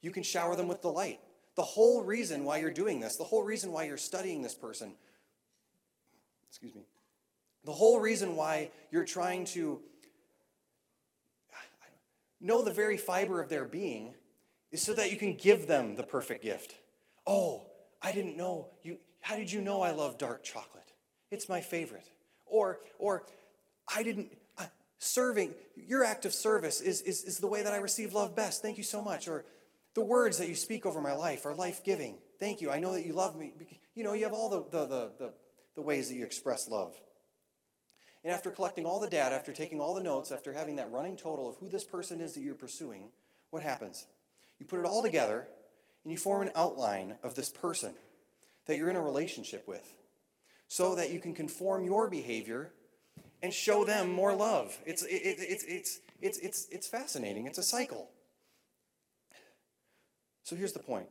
[0.00, 1.20] you can shower them with delight.
[1.58, 4.92] The whole reason why you're doing this, the whole reason why you're studying this person,
[6.48, 6.82] excuse me,
[7.64, 9.80] the whole reason why you're trying to
[12.40, 14.14] know the very fiber of their being
[14.70, 16.76] is so that you can give them the perfect gift.
[17.26, 17.66] Oh,
[18.00, 18.98] I didn't know you.
[19.20, 20.92] How did you know I love dark chocolate?
[21.32, 22.08] It's my favorite.
[22.46, 23.24] Or, or
[23.92, 24.66] I didn't uh,
[25.00, 28.62] serving, your act of service is, is, is the way that I receive love best.
[28.62, 29.26] Thank you so much.
[29.26, 29.44] Or
[29.94, 32.18] the words that you speak over my life are life giving.
[32.38, 32.70] Thank you.
[32.70, 33.52] I know that you love me.
[33.94, 35.32] You know, you have all the, the, the, the,
[35.74, 36.94] the ways that you express love.
[38.24, 41.16] And after collecting all the data, after taking all the notes, after having that running
[41.16, 43.10] total of who this person is that you're pursuing,
[43.50, 44.06] what happens?
[44.58, 45.46] You put it all together
[46.04, 47.94] and you form an outline of this person
[48.66, 49.94] that you're in a relationship with
[50.68, 52.72] so that you can conform your behavior
[53.42, 54.78] and show them more love.
[54.84, 57.46] It's, it, it, it's, it's, it's, it's, it's fascinating.
[57.46, 58.10] It's a cycle.
[60.48, 61.08] So here's the point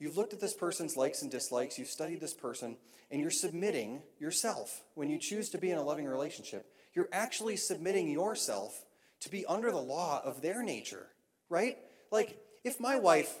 [0.00, 2.76] you've looked at this person's likes and dislikes, you've studied this person,
[3.08, 4.82] and you're submitting yourself.
[4.96, 8.84] When you choose to be in a loving relationship, you're actually submitting yourself
[9.20, 11.06] to be under the law of their nature,
[11.48, 11.78] right?
[12.10, 13.32] Like, if my wife,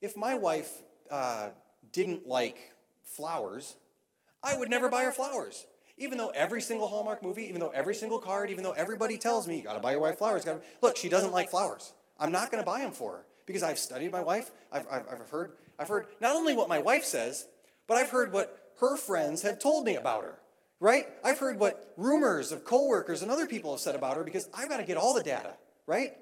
[0.00, 0.70] if my wife
[1.10, 1.50] uh,
[1.92, 2.72] didn't like
[3.04, 3.76] flowers,
[4.42, 5.66] I would never buy her flowers.
[5.98, 9.46] Even though every single Hallmark movie, even though every single card, even though everybody tells
[9.46, 10.62] me, you gotta buy your wife flowers, gotta...
[10.80, 11.92] look, she doesn't like flowers.
[12.18, 14.50] I'm not gonna buy them for her because I've studied my wife.
[14.70, 17.46] I've, I've, I've, heard, I've heard not only what my wife says,
[17.86, 20.38] but I've heard what her friends have told me about her,
[20.78, 21.06] right?
[21.24, 24.68] I've heard what rumors of coworkers and other people have said about her because I've
[24.68, 25.54] got to get all the data,
[25.86, 26.12] right?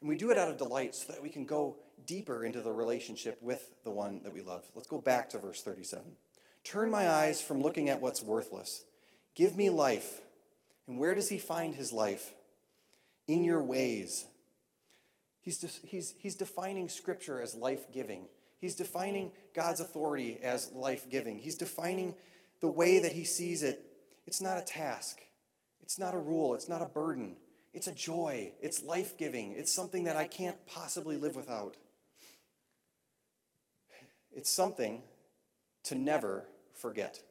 [0.00, 1.76] And we do it out of delight so that we can go
[2.06, 4.64] deeper into the relationship with the one that we love.
[4.74, 6.04] Let's go back to verse 37.
[6.64, 8.84] Turn my eyes from looking at what's worthless.
[9.36, 10.20] Give me life.
[10.88, 12.34] And where does he find his life?
[13.32, 14.26] In your ways.
[15.40, 18.26] He's, de- he's, he's defining Scripture as life giving.
[18.60, 21.38] He's defining God's authority as life giving.
[21.38, 22.14] He's defining
[22.60, 23.86] the way that he sees it.
[24.26, 25.22] It's not a task,
[25.80, 27.36] it's not a rule, it's not a burden.
[27.72, 28.52] It's a joy.
[28.60, 29.52] It's life giving.
[29.52, 31.78] It's something that I can't possibly live without.
[34.30, 35.00] It's something
[35.84, 37.22] to never forget.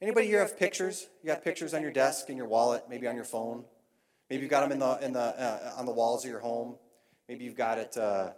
[0.00, 1.08] Anybody here have pictures?
[1.22, 3.66] You got pictures on your desk, in your wallet, maybe on your phone.
[4.30, 6.76] Maybe you've got them in the, in the, uh, on the walls of your home.
[7.28, 8.30] Maybe you've got it, uh,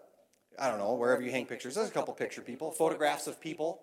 [0.58, 1.74] I don't know, wherever you hang pictures.
[1.74, 3.82] There's a couple picture people, photographs of people.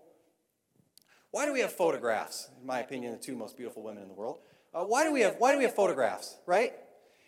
[1.30, 2.49] Why do we have photographs?
[2.60, 4.39] In my opinion, the two most beautiful women in the world.
[4.74, 6.38] Uh, why do we have Why do we have photographs?
[6.47, 6.74] Right?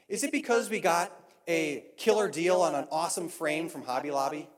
[0.10, 1.12] Is it because we got
[1.48, 4.50] a killer deal on an awesome frame from Hobby Lobby?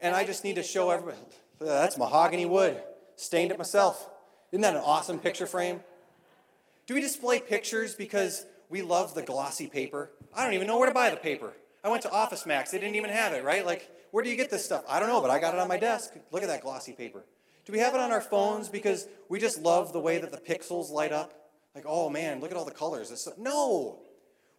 [0.00, 1.18] And I just need to show everybody
[1.60, 2.82] that's mahogany wood.
[3.16, 4.08] Stained it myself.
[4.50, 5.80] Isn't that an awesome picture frame?
[6.86, 10.10] Do we display pictures because we love the glossy paper?
[10.34, 11.52] I don't even know where to buy the paper.
[11.84, 13.66] I went to Office Max, they didn't even have it, right?
[13.66, 14.82] Like, where do you get this stuff?
[14.88, 16.14] I don't know, but I got it on my desk.
[16.30, 17.22] Look at that glossy paper.
[17.66, 20.38] Do we have it on our phones because we just love the way that the
[20.38, 21.50] pixels light up?
[21.74, 23.28] Like, oh man, look at all the colors.
[23.38, 24.00] No.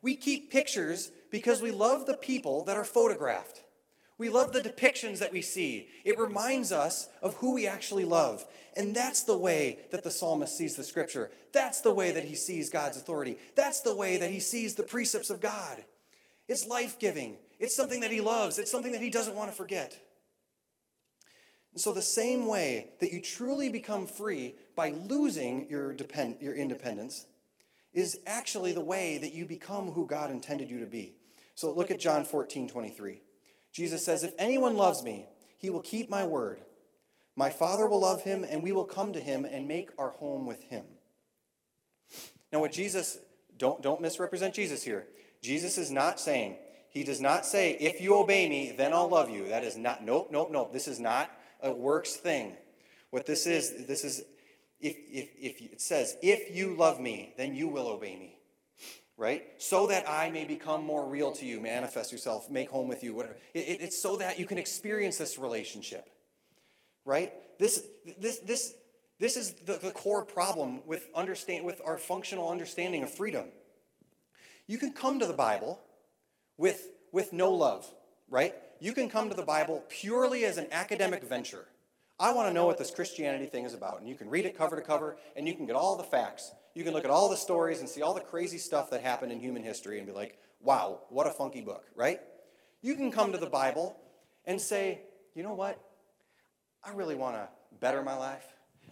[0.03, 3.62] We keep pictures because we love the people that are photographed.
[4.17, 5.87] We love the depictions that we see.
[6.05, 8.45] It reminds us of who we actually love.
[8.75, 11.31] And that's the way that the psalmist sees the scripture.
[11.51, 13.37] That's the way that he sees God's authority.
[13.55, 15.83] That's the way that he sees the precepts of God.
[16.47, 19.55] It's life giving, it's something that he loves, it's something that he doesn't want to
[19.55, 19.97] forget.
[21.71, 26.53] And so, the same way that you truly become free by losing your, depend, your
[26.53, 27.25] independence
[27.93, 31.15] is actually the way that you become who God intended you to be.
[31.55, 33.21] So, look at John 14 23.
[33.73, 35.25] Jesus says, If anyone loves me,
[35.57, 36.61] he will keep my word.
[37.35, 40.45] My Father will love him, and we will come to him and make our home
[40.45, 40.85] with him.
[42.51, 43.17] Now, what Jesus,
[43.57, 45.07] don't, don't misrepresent Jesus here.
[45.41, 46.57] Jesus is not saying,
[46.89, 49.47] he does not say, if you obey me, then I'll love you.
[49.47, 50.71] That is not, nope, nope, nope.
[50.71, 52.53] This is not a works thing.
[53.09, 54.23] What this is, this is,
[54.79, 58.32] if, if, if it says, if you love me, then you will obey me.
[59.15, 59.43] Right?
[59.57, 63.13] So that I may become more real to you, manifest yourself, make home with you,
[63.13, 63.35] whatever.
[63.53, 66.09] It, it, it's so that you can experience this relationship.
[67.05, 67.31] Right?
[67.59, 67.83] This,
[68.19, 68.73] this, this,
[69.19, 73.45] this is the, the core problem with, understand, with our functional understanding of freedom.
[74.67, 75.79] You can come to the Bible
[76.57, 77.85] with, with no love,
[78.29, 78.55] right?
[78.83, 81.65] you can come to the Bible purely as an academic venture.
[82.23, 83.99] I want to know what this Christianity thing is about.
[83.99, 86.53] And you can read it cover to cover, and you can get all the facts.
[86.73, 89.33] You can look at all the stories and see all the crazy stuff that happened
[89.33, 92.21] in human history and be like, wow, what a funky book, right?
[92.81, 93.97] You can come to the Bible
[94.45, 95.01] and say,
[95.35, 95.77] you know what?
[96.81, 97.49] I really want to
[97.81, 98.45] better my life.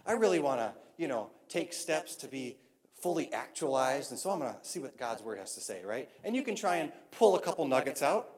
[0.04, 2.58] I really want to, you know, take steps to be
[3.00, 4.10] fully actualized.
[4.10, 6.10] And so I'm going to see what God's word has to say, right?
[6.22, 8.28] And you can try and pull a couple nuggets out.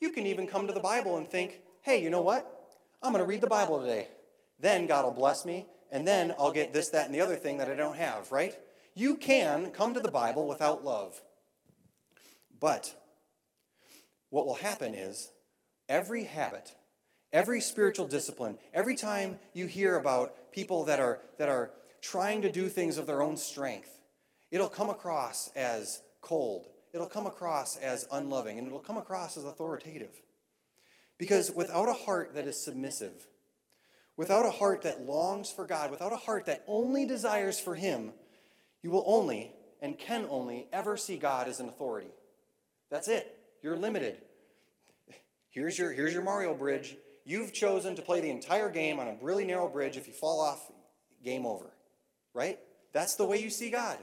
[0.00, 2.52] You can even come to the Bible and think, hey, you know what?
[3.02, 4.08] I'm going to read the Bible today.
[4.58, 7.58] Then God will bless me, and then I'll get this, that, and the other thing
[7.58, 8.56] that I don't have, right?
[8.94, 11.20] You can come to the Bible without love.
[12.58, 12.94] But
[14.30, 15.30] what will happen is
[15.88, 16.74] every habit,
[17.32, 22.50] every spiritual discipline, every time you hear about people that are, that are trying to
[22.50, 24.00] do things of their own strength,
[24.50, 29.44] it'll come across as cold it'll come across as unloving and it'll come across as
[29.44, 30.22] authoritative.
[31.18, 33.26] Because without a heart that is submissive,
[34.16, 38.12] without a heart that longs for God, without a heart that only desires for Him,
[38.82, 39.52] you will only
[39.82, 42.10] and can only ever see God as an authority.
[42.90, 43.38] That's it.
[43.62, 44.18] You're limited.
[45.50, 46.96] Here's your, here's your Mario bridge.
[47.24, 49.96] You've chosen to play the entire game on a really narrow bridge.
[49.96, 50.70] If you fall off,
[51.24, 51.72] game over.
[52.34, 52.58] Right?
[52.92, 53.98] That's the way you see God.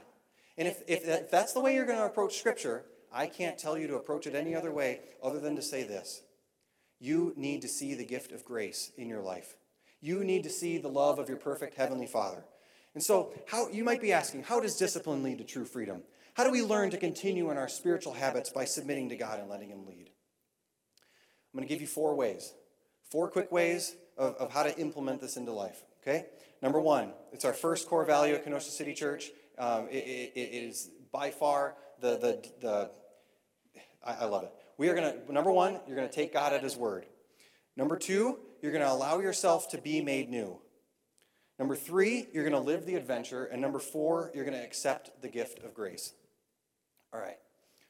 [0.58, 3.86] And if, if that's the way you're going to approach Scripture, I can't tell you
[3.88, 6.22] to approach it any other way other than to say this.
[7.00, 9.56] You need to see the gift of grace in your life.
[10.04, 12.44] You need to see the love of your perfect Heavenly Father.
[12.92, 16.02] And so, how, you might be asking, how does discipline lead to true freedom?
[16.34, 19.48] How do we learn to continue in our spiritual habits by submitting to God and
[19.48, 20.10] letting Him lead?
[21.52, 22.52] I'm going to give you four ways,
[23.10, 25.82] four quick ways of, of how to implement this into life.
[26.02, 26.26] Okay?
[26.60, 30.64] Number one, it's our first core value at Kenosha City Church um, it, it, it
[30.64, 32.90] is by far the, the, the
[34.04, 34.52] I, I love it.
[34.76, 37.06] We are going to, number one, you're going to take God at His word.
[37.76, 40.58] Number two, you're going to allow yourself to be made new.
[41.58, 43.44] Number three, you're going to live the adventure.
[43.44, 46.14] And number four, you're going to accept the gift of grace.
[47.12, 47.38] All right.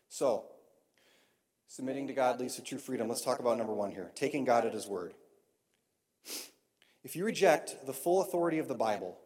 [0.08, 0.44] So,
[1.66, 3.08] submitting to God leads to true freedom.
[3.08, 5.14] Let's talk about number one here taking God at His word.
[7.02, 9.18] If you reject the full authority of the Bible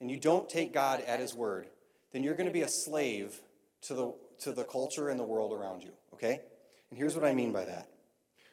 [0.00, 1.68] and you don't take God at His word,
[2.12, 3.40] then you're going to be a slave
[3.82, 6.40] to the, to the culture and the world around you, okay?
[6.90, 7.88] And here's what I mean by that.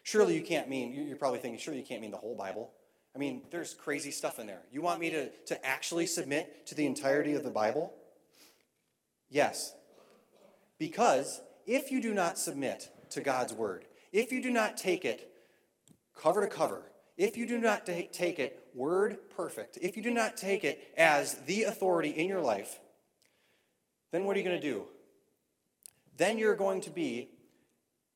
[0.04, 2.72] Surely you can't mean, you're probably thinking, sure you can't mean the whole Bible.
[3.16, 4.62] I mean, there's crazy stuff in there.
[4.72, 7.94] You want me to, to actually submit to the entirety of the Bible?
[9.30, 9.74] Yes.
[10.80, 15.32] Because if you do not submit to God's word, if you do not take it
[16.16, 20.38] cover to cover, if you do not take it word perfect, if you do not
[20.38, 22.80] take it as the authority in your life,
[24.12, 24.86] then what are you going to do?
[26.18, 27.30] Then you're going to be,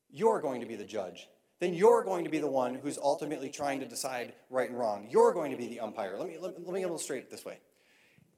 [0.09, 1.27] you're going to be the judge.
[1.59, 5.07] Then you're going to be the one who's ultimately trying to decide right and wrong.
[5.09, 6.17] You're going to be the umpire.
[6.17, 7.59] Let me, let, let me illustrate it this way.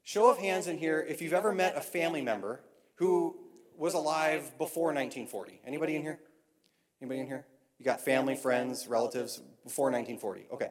[0.04, 2.60] Show of hands in here if you've ever met a family member
[2.94, 3.36] who
[3.76, 5.60] was alive before 1940.
[5.66, 6.20] Anybody in here?
[7.00, 7.46] Anybody in here?
[7.78, 10.46] You got family, friends, relatives before 1940.
[10.52, 10.70] Okay.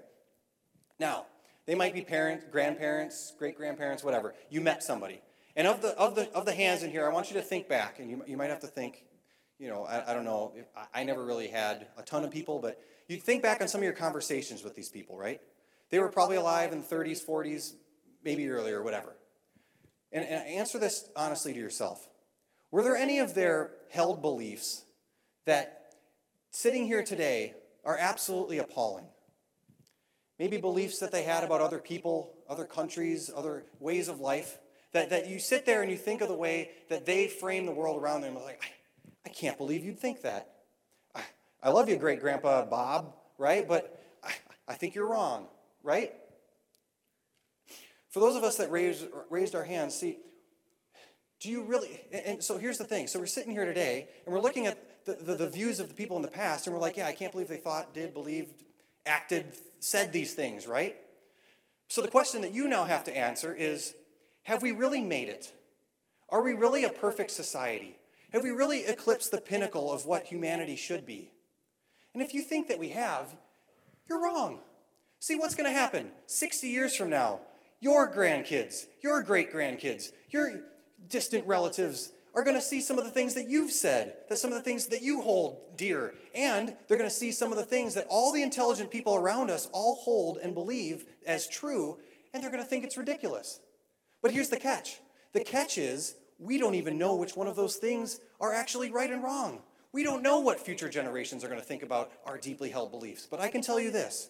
[0.99, 1.25] Now,
[1.65, 4.33] they might be parents, grandparents, great grandparents, whatever.
[4.49, 5.21] You met somebody.
[5.55, 7.67] And of the, of, the, of the hands in here, I want you to think
[7.67, 9.05] back, and you, you might have to think,
[9.59, 12.59] you know, I, I don't know, I, I never really had a ton of people,
[12.59, 15.41] but you think back on some of your conversations with these people, right?
[15.89, 17.73] They were probably alive in the 30s, 40s,
[18.23, 19.15] maybe earlier, whatever.
[20.11, 22.07] And, and answer this honestly to yourself.
[22.71, 24.83] Were there any of their held beliefs
[25.45, 25.93] that
[26.51, 27.53] sitting here today
[27.85, 29.05] are absolutely appalling?
[30.37, 34.59] Maybe beliefs that they had about other people, other countries, other ways of life.
[34.93, 37.71] That, that you sit there and you think of the way that they frame the
[37.71, 38.35] world around them.
[38.35, 38.61] Like,
[39.27, 40.53] I, can't believe you'd think that.
[41.13, 41.21] I,
[41.61, 43.67] I love you, great grandpa Bob, right?
[43.67, 44.31] But I,
[44.69, 45.47] I think you're wrong,
[45.83, 46.13] right?
[48.09, 50.17] For those of us that raised, raised our hands, see,
[51.41, 51.99] do you really?
[52.11, 53.07] And so here's the thing.
[53.07, 55.93] So we're sitting here today and we're looking at the, the, the, views of the
[55.93, 58.63] people in the past and we're like, yeah, I can't believe they thought, did, believed,
[59.05, 59.45] acted,
[59.79, 60.95] said these things, right?
[61.89, 63.93] So the question that you now have to answer is
[64.43, 65.51] have we really made it?
[66.29, 67.96] Are we really a perfect society?
[68.33, 71.31] Have we really eclipsed the pinnacle of what humanity should be?
[72.13, 73.35] And if you think that we have,
[74.09, 74.59] you're wrong.
[75.19, 77.41] See what's going to happen 60 years from now.
[77.79, 80.61] Your grandkids, your great grandkids, your
[81.09, 84.51] distant relatives are going to see some of the things that you've said, that some
[84.51, 87.63] of the things that you hold dear, and they're going to see some of the
[87.63, 91.97] things that all the intelligent people around us all hold and believe as true,
[92.33, 93.59] and they're going to think it's ridiculous.
[94.21, 94.99] But here's the catch
[95.33, 99.11] the catch is we don't even know which one of those things are actually right
[99.11, 99.61] and wrong.
[99.91, 103.27] We don't know what future generations are going to think about our deeply held beliefs.
[103.29, 104.29] But I can tell you this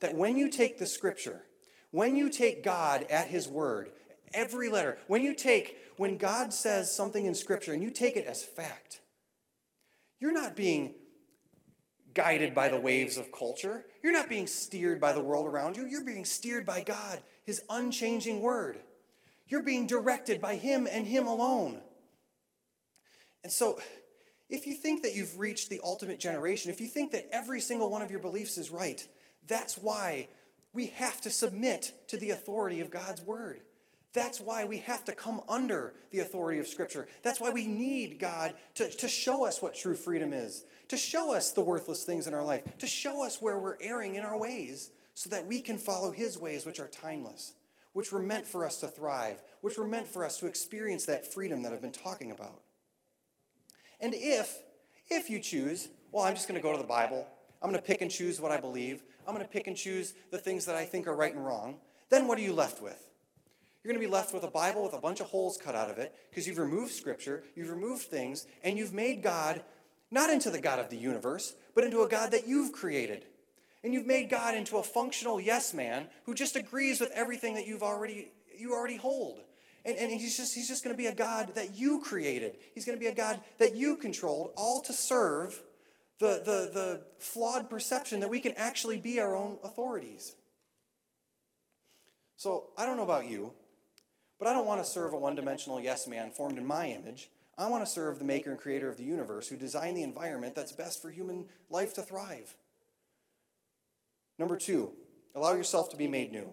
[0.00, 1.42] that when you take the scripture,
[1.90, 3.90] when you take God at his word,
[4.32, 8.26] every letter, when you take, when God says something in scripture and you take it
[8.26, 9.00] as fact,
[10.20, 10.94] you're not being
[12.14, 13.84] guided by the waves of culture.
[14.02, 15.86] You're not being steered by the world around you.
[15.86, 18.80] You're being steered by God, his unchanging word.
[19.48, 21.80] You're being directed by Him and Him alone.
[23.42, 23.80] And so,
[24.50, 27.90] if you think that you've reached the ultimate generation, if you think that every single
[27.90, 29.06] one of your beliefs is right,
[29.46, 30.28] that's why
[30.72, 33.60] we have to submit to the authority of God's Word.
[34.14, 37.08] That's why we have to come under the authority of Scripture.
[37.22, 41.34] That's why we need God to, to show us what true freedom is, to show
[41.34, 44.38] us the worthless things in our life, to show us where we're erring in our
[44.38, 47.52] ways, so that we can follow His ways, which are timeless
[47.92, 51.32] which were meant for us to thrive, which were meant for us to experience that
[51.32, 52.62] freedom that I've been talking about.
[54.00, 54.58] And if,
[55.08, 57.26] if you choose, well, I'm just going to go to the Bible,
[57.60, 60.14] I'm going to pick and choose what I believe, I'm going to pick and choose
[60.30, 61.76] the things that I think are right and wrong,
[62.10, 63.08] then what are you left with?
[63.82, 65.90] You're going to be left with a Bible with a bunch of holes cut out
[65.90, 69.62] of it because you've removed Scripture, you've removed things, and you've made God
[70.10, 73.26] not into the God of the universe, but into a God that you've created.
[73.84, 77.66] And you've made God into a functional yes man who just agrees with everything that
[77.66, 79.40] you've already you already hold.
[79.84, 82.56] And, and he's just he's just going to be a God that you created.
[82.74, 85.62] He's going to be a God that you controlled, all to serve
[86.18, 90.34] the, the, the flawed perception that we can actually be our own authorities.
[92.36, 93.52] So I don't know about you,
[94.38, 97.30] but I don't want to serve a one dimensional yes man formed in my image.
[97.56, 100.54] I want to serve the maker and creator of the universe who designed the environment
[100.54, 102.54] that's best for human life to thrive.
[104.38, 104.92] Number two,
[105.34, 106.48] allow yourself to be made new.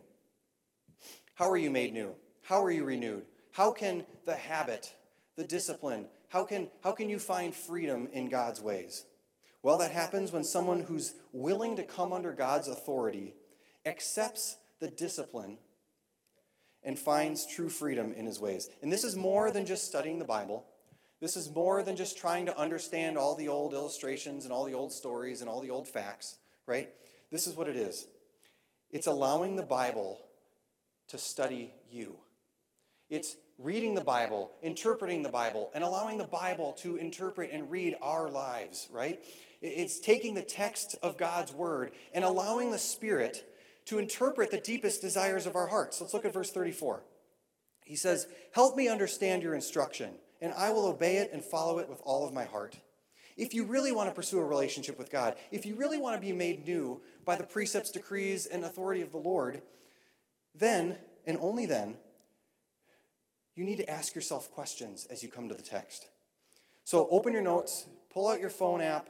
[1.36, 2.16] How are you made new?
[2.44, 3.26] How are you renewed?
[3.52, 4.94] How can the habit
[5.36, 6.06] the discipline?
[6.30, 9.06] How can, how can you find freedom in God's ways?
[9.62, 13.34] Well, that happens when someone who's willing to come under God's authority
[13.86, 15.58] accepts the discipline
[16.84, 18.70] and finds true freedom in his ways.
[18.82, 20.66] And this is more than just studying the Bible.
[21.20, 24.74] This is more than just trying to understand all the old illustrations and all the
[24.74, 26.90] old stories and all the old facts, right?
[27.32, 28.08] This is what it is
[28.92, 30.20] it's allowing the Bible
[31.10, 32.16] to study you.
[33.10, 37.96] It's reading the Bible, interpreting the Bible, and allowing the Bible to interpret and read
[38.02, 39.20] our lives, right?
[39.62, 43.52] It's taking the text of God's word and allowing the Spirit
[43.86, 46.02] to interpret the deepest desires of our hearts.
[46.02, 47.04] Let's look at verse 34.
[47.86, 50.12] He says, Help me understand your instruction,
[50.42, 52.78] and I will obey it and follow it with all of my heart.
[53.38, 56.26] If you really want to pursue a relationship with God, if you really want to
[56.26, 59.62] be made new by the precepts, decrees, and authority of the Lord,
[60.54, 61.96] then, and only then,
[63.56, 66.08] you need to ask yourself questions as you come to the text.
[66.84, 69.10] So open your notes, pull out your phone app,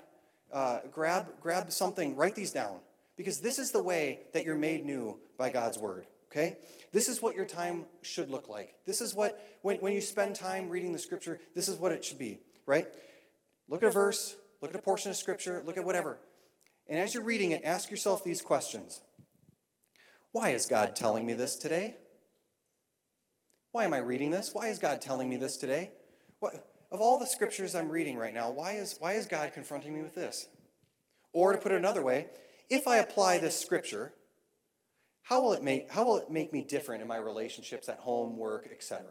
[0.54, 2.78] uh, grab, grab something, write these down,
[3.18, 6.06] because this is the way that you're made new by God's word.
[6.32, 6.58] Okay?
[6.92, 8.76] This is what your time should look like.
[8.86, 12.04] This is what, when, when you spend time reading the scripture, this is what it
[12.04, 12.88] should be, right?
[13.68, 16.18] Look at a verse, look at a portion of scripture, look at whatever.
[16.88, 19.02] And as you're reading it, ask yourself these questions
[20.32, 21.96] Why is God telling me this today?
[23.72, 24.52] Why am I reading this?
[24.54, 25.92] Why is God telling me this today?
[26.40, 29.94] What, of all the scriptures I'm reading right now, why is, why is God confronting
[29.94, 30.48] me with this?
[31.34, 32.28] Or to put it another way,
[32.70, 34.14] if I apply this scripture,
[35.24, 38.38] how will it make, how will it make me different in my relationships at home,
[38.38, 39.08] work, etc.?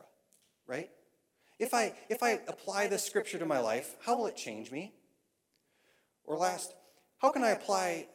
[0.66, 0.89] Right?
[1.59, 4.95] If I, if I apply this scripture to my life, how will it change me?
[6.25, 6.72] Or last,
[7.25, 8.09] how can I apply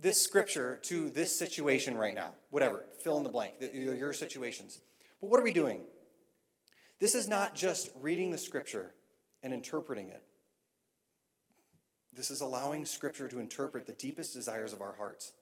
[0.00, 2.32] this scripture to this situation right now?
[2.48, 4.80] Whatever, fill in the blank, your situations.
[5.20, 5.82] But what are we doing?
[6.98, 8.94] This is not just reading the scripture
[9.42, 10.22] and interpreting it.
[12.14, 15.34] This is allowing scripture to interpret the deepest desires of our hearts,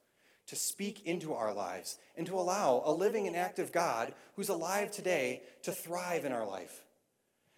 [0.49, 4.91] to speak into our lives, and to allow a living and active God who's alive
[4.91, 6.83] today to thrive in our life,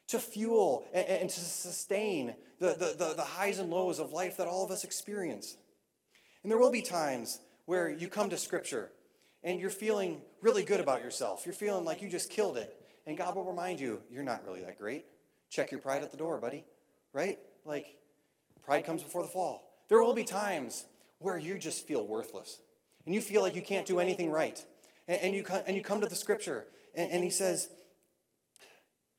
[0.09, 4.47] to fuel and, to sustain the, the, the, the highs and lows of life that
[4.47, 5.57] all of us experience.
[6.43, 8.91] And there will be times where you come to scripture
[9.45, 11.45] and you're feeling really good about yourself.
[11.45, 12.75] You're feeling like you just killed it.
[13.07, 15.05] And God will remind you, you're not really that great.
[15.51, 16.65] Check your pride at the door, buddy.
[17.13, 17.39] Right?
[17.65, 17.87] Like,
[18.63, 19.63] pride comes before the fall.
[19.89, 20.85] There will be times
[21.19, 22.61] where you just feel worthless
[23.07, 24.63] and you feel like you can't do anything right.
[25.07, 27.71] And, and you, come, and you come to the scripture, and, and He says,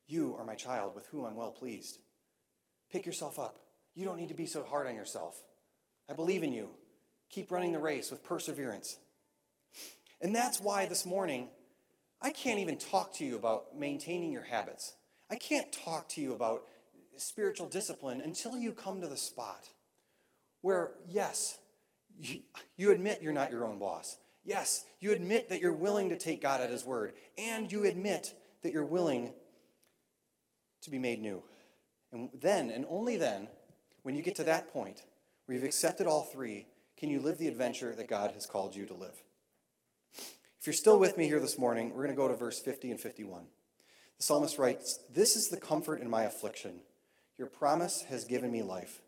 [0.10, 2.00] You are my child with whom I'm well pleased.
[2.92, 3.60] Pick yourself up.
[3.94, 5.44] You don't need to be so hard on yourself.
[6.10, 6.70] I believe in you.
[7.30, 8.98] Keep running the race with perseverance.
[10.20, 11.50] And that's why this morning,
[12.24, 14.96] I can't even talk to you about maintaining your habits.
[15.30, 16.64] I can't talk to you about
[17.18, 19.70] spiritual discipline until you come to the spot
[20.62, 21.60] where, yes,
[22.78, 24.18] you, admit you're not your own boss.
[24.44, 27.14] Yes, you admit that you're willing to take God at His word.
[27.38, 28.34] And you admit
[28.64, 29.34] that you're willing
[30.82, 31.44] to be made new.
[32.12, 33.48] And then, and only then,
[34.04, 35.04] when you get to that point
[35.46, 36.68] where you've accepted all three,
[36.98, 39.24] can you live the adventure that God has called you to live.
[40.60, 42.92] If you're still with me here this morning, we're going to go to verse 50
[42.92, 43.44] and 51.
[44.18, 46.82] The psalmist writes, This is the comfort in my affliction.
[47.38, 49.02] Your promise has given me life.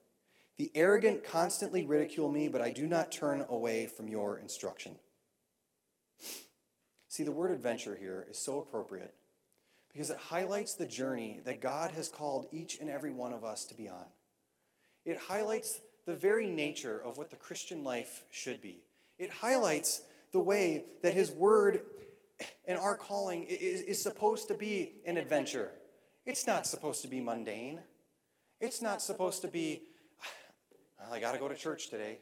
[0.58, 4.96] The arrogant constantly ridicule me, but I do not turn away from your instruction.
[7.10, 9.14] See, the word adventure here is so appropriate
[9.94, 13.66] because it highlights the journey that God has called each and every one of us
[13.66, 14.06] to be on.
[15.06, 18.84] It highlights the very nature of what the Christian life should be.
[19.18, 21.82] It highlights the way that His Word
[22.66, 25.72] and our calling is, is supposed to be an adventure.
[26.26, 27.80] It's not supposed to be mundane.
[28.60, 29.82] It's not supposed to be,
[31.00, 32.20] well, I got to go to church today.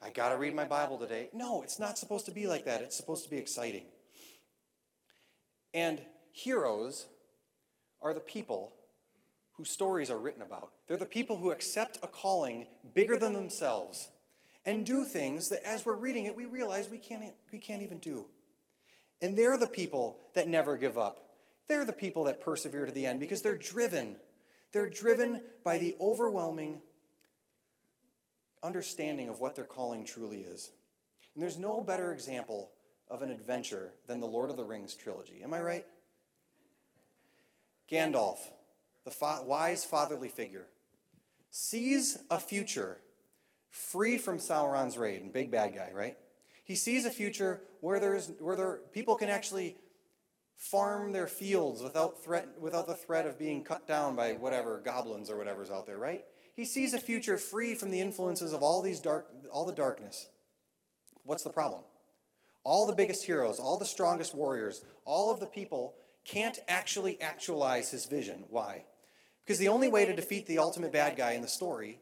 [0.00, 1.28] I got to read my Bible today.
[1.32, 2.82] No, it's not supposed to be like that.
[2.82, 3.84] It's supposed to be exciting.
[5.74, 6.00] And
[6.32, 7.06] heroes
[8.00, 8.72] are the people
[9.58, 10.70] whose stories are written about.
[10.86, 14.08] They're the people who accept a calling bigger than themselves
[14.64, 17.98] and do things that as we're reading it, we realize we can't, we can't even
[17.98, 18.26] do.
[19.20, 21.24] And they're the people that never give up.
[21.68, 24.16] They're the people that persevere to the end because they're driven.
[24.72, 26.80] They're driven by the overwhelming
[28.62, 30.70] understanding of what their calling truly is.
[31.34, 32.70] And there's no better example
[33.10, 35.40] of an adventure than the Lord of the Rings trilogy.
[35.42, 35.86] Am I right?
[37.90, 38.38] Gandalf,
[39.04, 40.66] the fa- wise fatherly figure,
[41.50, 42.98] sees a future
[43.70, 46.16] free from Sauron's raid and big bad guy, right?
[46.64, 49.76] He sees a future where there's where there people can actually
[50.58, 55.30] farm their fields without, threat, without the threat of being cut down by whatever goblins
[55.30, 56.24] or whatever's out there, right?
[56.56, 60.28] He sees a future free from the influences of all these dark, all the darkness.
[61.22, 61.82] What's the problem?
[62.64, 65.94] All the biggest heroes, all the strongest warriors, all of the people
[66.24, 68.44] can't actually actualize his vision.
[68.50, 68.84] Why?
[69.44, 72.00] Because the only way to defeat the ultimate bad guy in the story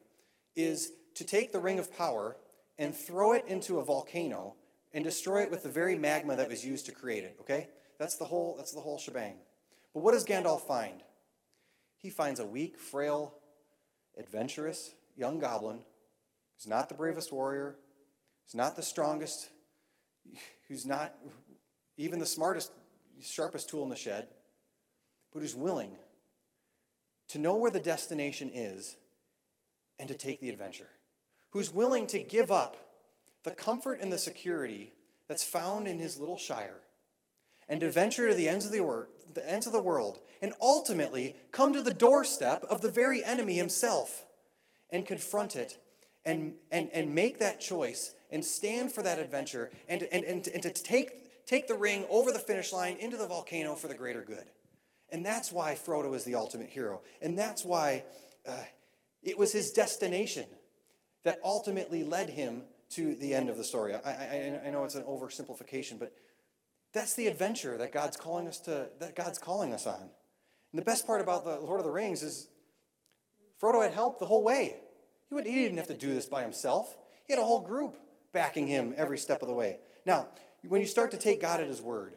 [0.54, 2.36] is to take the ring of power
[2.78, 4.54] and throw it into a volcano
[4.92, 7.68] and destroy it with the very magma that was used to create it, okay?
[7.98, 9.36] That's the whole that's the whole shebang.
[9.94, 11.02] But what does Gandalf find?
[11.96, 13.34] He finds a weak, frail,
[14.18, 15.80] adventurous young goblin
[16.56, 17.76] who's not the bravest warrior,
[18.44, 19.50] who's not the strongest,
[20.68, 21.14] who's not
[21.96, 22.72] even the smartest,
[23.22, 24.28] sharpest tool in the shed,
[25.32, 25.96] but who's willing
[27.28, 28.96] to know where the destination is
[29.98, 30.88] and to take the adventure.
[31.50, 32.76] Who's willing to give up
[33.42, 34.92] the comfort and the security
[35.28, 36.80] that's found in his little shire
[37.68, 41.36] and to venture to the ends of the, the ends of the world and ultimately
[41.52, 44.26] come to the doorstep of the very enemy himself
[44.90, 45.78] and confront it
[46.24, 50.62] and, and, and make that choice and stand for that adventure and, and, and, and
[50.62, 54.22] to take, take the ring over the finish line into the volcano for the greater
[54.22, 54.44] good.
[55.10, 57.00] And that's why Frodo is the ultimate hero.
[57.22, 58.04] And that's why
[58.46, 58.64] uh,
[59.22, 60.46] it was his destination
[61.24, 63.94] that ultimately led him to the end of the story.
[63.94, 66.12] I, I, I know it's an oversimplification, but
[66.92, 70.00] that's the adventure that God's calling us to that God's calling us on.
[70.00, 72.48] And the best part about the Lord of the Rings is
[73.60, 74.76] Frodo had help the whole way.
[75.28, 76.96] He, would, he didn't have to do this by himself.
[77.26, 77.96] He had a whole group
[78.32, 79.78] backing him every step of the way.
[80.04, 80.28] Now,
[80.66, 82.14] when you start to take God at his word,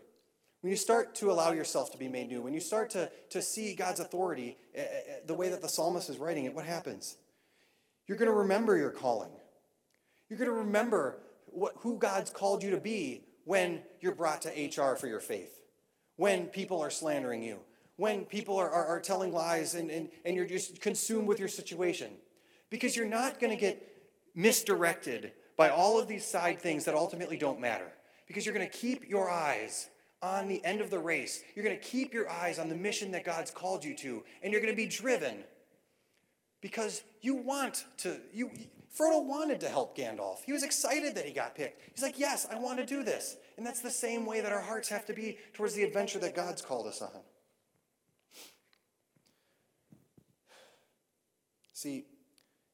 [0.62, 3.42] when you start to allow yourself to be made new, when you start to, to
[3.42, 4.82] see God's authority uh,
[5.26, 7.16] the way that the psalmist is writing it, what happens?
[8.08, 9.32] You're going to remember your calling.
[10.30, 14.50] You're going to remember what, who God's called you to be when you're brought to
[14.50, 15.62] HR for your faith,
[16.18, 17.60] when people are slandering you,
[17.96, 21.48] when people are, are, are telling lies and, and, and you're just consumed with your
[21.48, 22.12] situation.
[22.70, 23.86] Because you're not going to get
[24.36, 27.92] misdirected by all of these side things that ultimately don't matter.
[28.30, 29.90] Because you're going to keep your eyes
[30.22, 31.44] on the end of the race.
[31.56, 34.54] You're going to keep your eyes on the mission that God's called you to, and
[34.54, 35.44] you're going to be driven
[36.62, 38.18] because you want to.
[38.32, 38.52] You,
[38.98, 40.44] Frodo wanted to help Gandalf.
[40.46, 41.82] He was excited that he got picked.
[41.94, 43.38] He's like, Yes, I want to do this.
[43.58, 46.36] And that's the same way that our hearts have to be towards the adventure that
[46.36, 47.22] God's called us on.
[51.74, 52.06] See,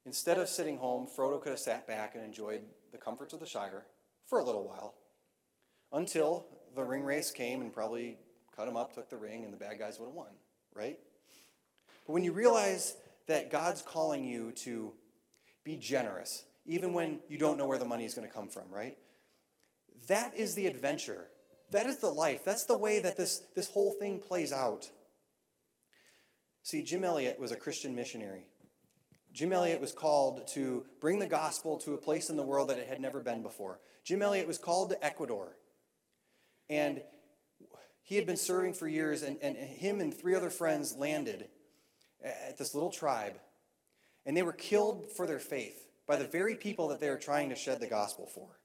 [0.05, 3.45] instead of sitting home, Frodo could have sat back and enjoyed the comforts of the
[3.45, 3.85] Shire
[4.25, 4.95] for a little while
[5.91, 8.17] until the Ringwraiths came and probably
[8.55, 10.31] cut him up, took the ring, and the bad guys would have won,
[10.73, 10.97] right?
[12.05, 12.95] But when you realize
[13.27, 14.93] that God's calling you to
[15.63, 18.63] be generous, even when you don't know where the money is going to come from,
[18.69, 18.97] right?
[20.07, 21.27] That is the adventure.
[21.71, 22.43] That is the life.
[22.45, 24.89] That's the way that this, this whole thing plays out.
[26.61, 28.45] See, Jim Elliot was a Christian missionary.
[29.33, 32.79] Jim Elliot was called to bring the gospel to a place in the world that
[32.79, 33.79] it had never been before.
[34.03, 35.57] Jim Elliot was called to Ecuador.
[36.70, 37.01] And
[38.03, 41.47] he had been serving for years, and, and him and three other friends landed
[42.24, 43.39] at this little tribe,
[44.26, 47.49] and they were killed for their faith by the very people that they were trying
[47.49, 48.59] to shed the gospel for.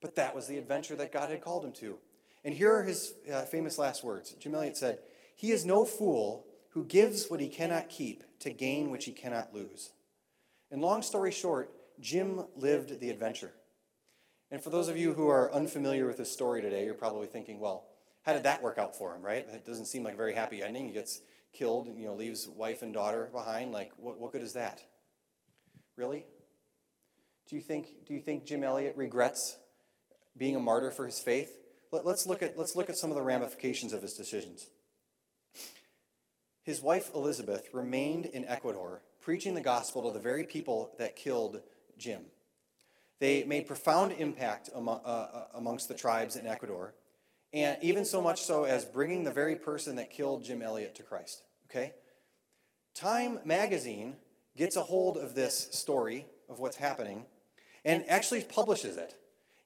[0.00, 1.98] But that was the adventure that God had called him to.
[2.44, 4.34] And here are his uh, famous last words.
[4.38, 4.98] Jim Elliot said,
[5.36, 9.54] He is no fool who gives what he cannot keep to gain which he cannot
[9.54, 9.90] lose.
[10.70, 13.52] And long story short, Jim lived the adventure.
[14.52, 17.58] And for those of you who are unfamiliar with this story today, you're probably thinking,
[17.58, 17.86] well,
[18.20, 19.46] how did that work out for him, right?
[19.50, 20.86] It doesn't seem like a very happy ending.
[20.86, 21.22] He gets
[21.54, 23.72] killed, and, you know, leaves wife and daughter behind.
[23.72, 24.82] Like, what, what good is that?
[25.96, 26.26] Really?
[27.48, 29.56] Do you think, do you think Jim Elliot regrets
[30.36, 31.58] being a martyr for his faith?
[31.90, 34.66] Let, let's, look at, let's look at some of the ramifications of his decisions.
[36.62, 41.62] His wife Elisabeth remained in Ecuador, preaching the gospel to the very people that killed
[41.96, 42.26] Jim.
[43.22, 46.92] They made profound impact among, uh, uh, amongst the tribes in Ecuador,
[47.52, 51.04] and even so much so as bringing the very person that killed Jim Elliot to
[51.04, 51.44] Christ.
[51.70, 51.92] Okay?
[52.96, 54.16] Time magazine
[54.56, 57.26] gets a hold of this story of what's happening
[57.84, 59.14] and actually publishes it.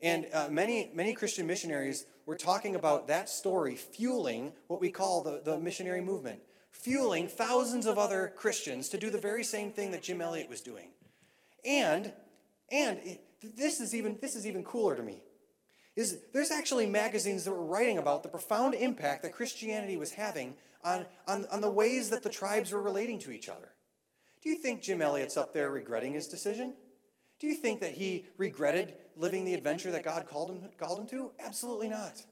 [0.03, 5.23] And uh, many, many Christian missionaries were talking about that story fueling what we call
[5.23, 6.41] the, the missionary movement,
[6.73, 10.61] fueling thousands of other Christians to do the very same thing that Jim Elliot was
[10.61, 10.89] doing.
[11.65, 12.13] And,
[12.71, 15.23] and this is even this is even cooler to me
[15.97, 20.55] is there's actually magazines that were writing about the profound impact that Christianity was having
[20.85, 23.73] on, on, on the ways that the tribes were relating to each other.
[24.43, 26.75] Do you think Jim Elliot's up there regretting his decision?
[27.41, 31.07] Do you think that he regretted living the adventure that God called him, called him
[31.09, 31.33] to?
[31.45, 32.23] Absolutely not.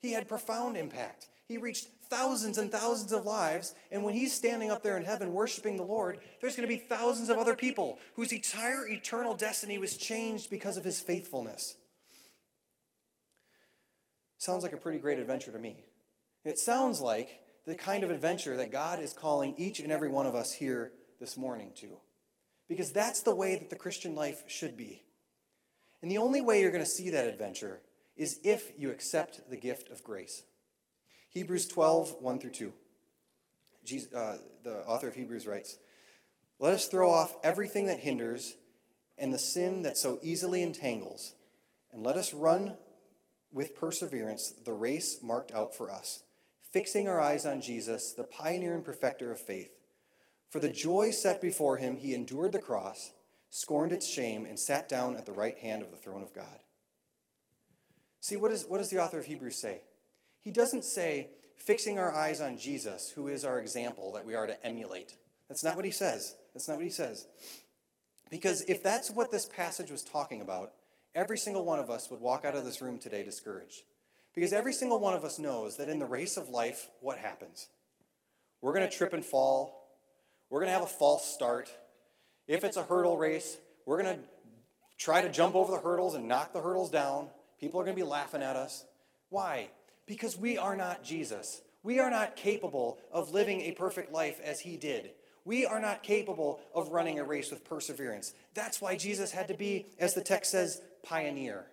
[0.00, 1.28] He had profound impact.
[1.46, 3.74] He reached thousands and thousands of lives.
[3.90, 6.82] And when he's standing up there in heaven worshiping the Lord, there's going to be
[6.82, 11.76] thousands of other people whose entire eternal destiny was changed because of his faithfulness.
[14.38, 15.84] Sounds like a pretty great adventure to me.
[16.44, 20.26] It sounds like the kind of adventure that God is calling each and every one
[20.26, 21.98] of us here this morning to.
[22.68, 25.02] Because that's the way that the Christian life should be.
[26.02, 27.80] And the only way you're going to see that adventure
[28.16, 30.42] is if you accept the gift of grace.
[31.30, 32.72] Hebrews 12, 1 through 2.
[33.84, 35.78] Jesus, uh, the author of Hebrews writes
[36.58, 38.56] Let us throw off everything that hinders
[39.16, 41.34] and the sin that so easily entangles,
[41.92, 42.74] and let us run
[43.52, 46.24] with perseverance the race marked out for us,
[46.72, 49.70] fixing our eyes on Jesus, the pioneer and perfecter of faith.
[50.48, 53.12] For the joy set before him, he endured the cross,
[53.50, 56.58] scorned its shame, and sat down at the right hand of the throne of God.
[58.20, 59.82] See, what, is, what does the author of Hebrews say?
[60.42, 64.46] He doesn't say, fixing our eyes on Jesus, who is our example that we are
[64.46, 65.16] to emulate.
[65.48, 66.34] That's not what he says.
[66.54, 67.26] That's not what he says.
[68.30, 70.72] Because if that's what this passage was talking about,
[71.14, 73.82] every single one of us would walk out of this room today discouraged.
[74.34, 77.68] Because every single one of us knows that in the race of life, what happens?
[78.60, 79.88] We're going to trip and fall.
[80.48, 81.70] We're going to have a false start.
[82.46, 84.22] If it's a hurdle race, we're going to
[84.98, 87.28] try to jump over the hurdles and knock the hurdles down.
[87.58, 88.84] People are going to be laughing at us.
[89.30, 89.70] Why?
[90.10, 91.62] Because we are not Jesus.
[91.84, 95.12] We are not capable of living a perfect life as he did.
[95.44, 98.34] We are not capable of running a race with perseverance.
[98.52, 101.66] That's why Jesus had to be, as the text says, pioneer.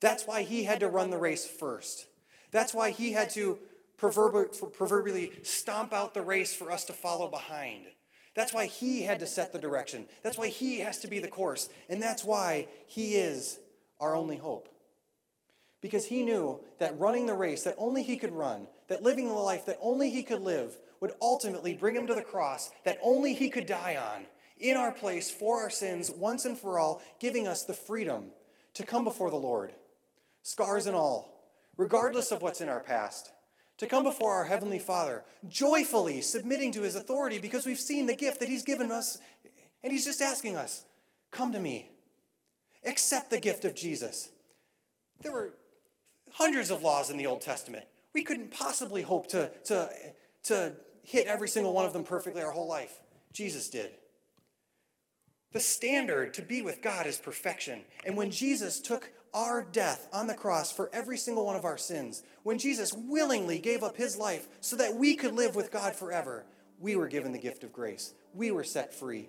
[0.00, 2.06] That's why he had to run the race first.
[2.52, 3.58] That's why he had to
[3.98, 7.84] proverbially stomp out the race for us to follow behind.
[8.34, 10.06] That's why he had to set the direction.
[10.22, 11.68] That's why he has to be the course.
[11.90, 13.58] And that's why he is
[14.00, 14.71] our only hope
[15.82, 19.34] because he knew that running the race that only he could run, that living the
[19.34, 23.34] life that only he could live, would ultimately bring him to the cross that only
[23.34, 24.24] he could die on
[24.58, 28.26] in our place for our sins once and for all, giving us the freedom
[28.74, 29.72] to come before the Lord,
[30.42, 33.32] scars and all, regardless of what's in our past,
[33.78, 38.14] to come before our Heavenly Father, joyfully submitting to His authority because we've seen the
[38.14, 39.18] gift that He's given us,
[39.82, 40.84] and He's just asking us,
[41.32, 41.90] Come to me.
[42.84, 44.28] Accept the gift of Jesus.
[45.22, 45.54] There were
[46.32, 47.84] hundreds of laws in the Old Testament.
[48.14, 49.88] We couldn't possibly hope to, to,
[50.44, 50.72] to
[51.02, 53.00] hit every single one of them perfectly our whole life.
[53.32, 53.90] Jesus did.
[55.52, 57.82] The standard to be with God is perfection.
[58.06, 61.78] And when Jesus took our death on the cross for every single one of our
[61.78, 65.94] sins, when Jesus willingly gave up his life so that we could live with God
[65.94, 66.44] forever,
[66.78, 68.14] we were given the gift of grace.
[68.34, 69.28] We were set free.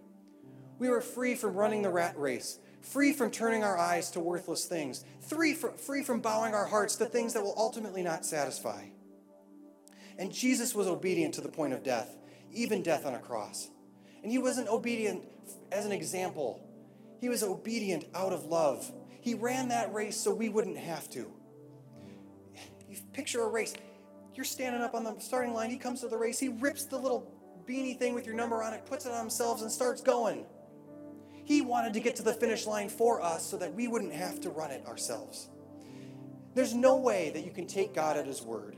[0.79, 4.65] We were free from running the rat race free from turning our eyes to worthless
[4.65, 8.83] things, free from, free from bowing our hearts to things that will ultimately not satisfy.
[10.19, 12.17] And Jesus was obedient to the point of death,
[12.51, 13.69] even death on a cross.
[14.21, 15.23] And he wasn't obedient
[15.71, 16.61] as an example,
[17.19, 18.91] he was obedient out of love.
[19.21, 21.31] He ran that race so we wouldn't have to.
[22.89, 23.73] You picture a race.
[24.35, 25.69] You're standing up on the starting line.
[25.69, 26.37] He comes to the race.
[26.37, 27.31] He rips the little
[27.65, 30.45] beanie thing with your number on it, puts it on himself, and starts going.
[31.45, 34.39] He wanted to get to the finish line for us so that we wouldn't have
[34.41, 35.49] to run it ourselves.
[36.55, 38.77] There's no way that you can take God at His word.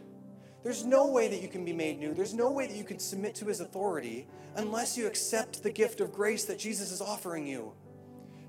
[0.64, 2.14] There's no way that you can be made new.
[2.14, 6.02] There's no way that you can submit to His authority unless you accept the gift
[6.02, 7.74] of grace that Jesus is offering you.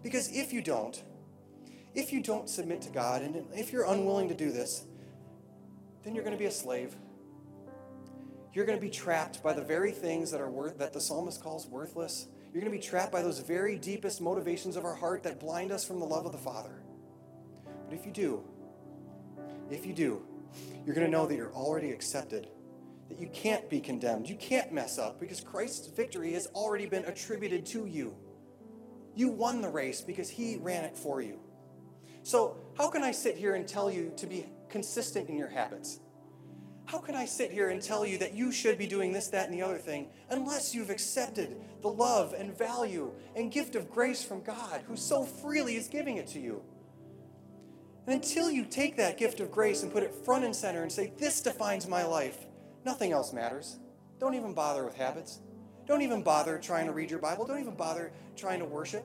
[0.02, 1.02] Because if you don't,
[1.94, 4.84] if you don't submit to God, and if you're unwilling to do this,
[6.04, 6.94] then you're going to be a slave.
[8.54, 11.42] You're going to be trapped by the very things that are worth, that the psalmist
[11.42, 15.22] calls worthless you're going to be trapped by those very deepest motivations of our heart
[15.22, 16.82] that blind us from the love of the Father.
[17.84, 18.42] But if you do,
[19.70, 20.22] if you do,
[20.86, 22.48] you're going to know that you're already accepted,
[23.10, 27.04] that you can't be condemned, you can't mess up because Christ's victory has already been
[27.04, 28.16] attributed to you.
[29.14, 31.38] You won the race because He ran it for you.
[32.22, 36.00] So, how can I sit here and tell you to be consistent in your habits?
[36.86, 39.48] How can I sit here and tell you that you should be doing this, that,
[39.48, 44.22] and the other thing unless you've accepted the love and value and gift of grace
[44.22, 46.62] from God who so freely is giving it to you?
[48.06, 50.92] And until you take that gift of grace and put it front and center and
[50.92, 52.46] say, This defines my life,
[52.84, 53.78] nothing else matters.
[54.20, 55.40] Don't even bother with habits.
[55.86, 57.46] Don't even bother trying to read your Bible.
[57.46, 59.04] Don't even bother trying to worship.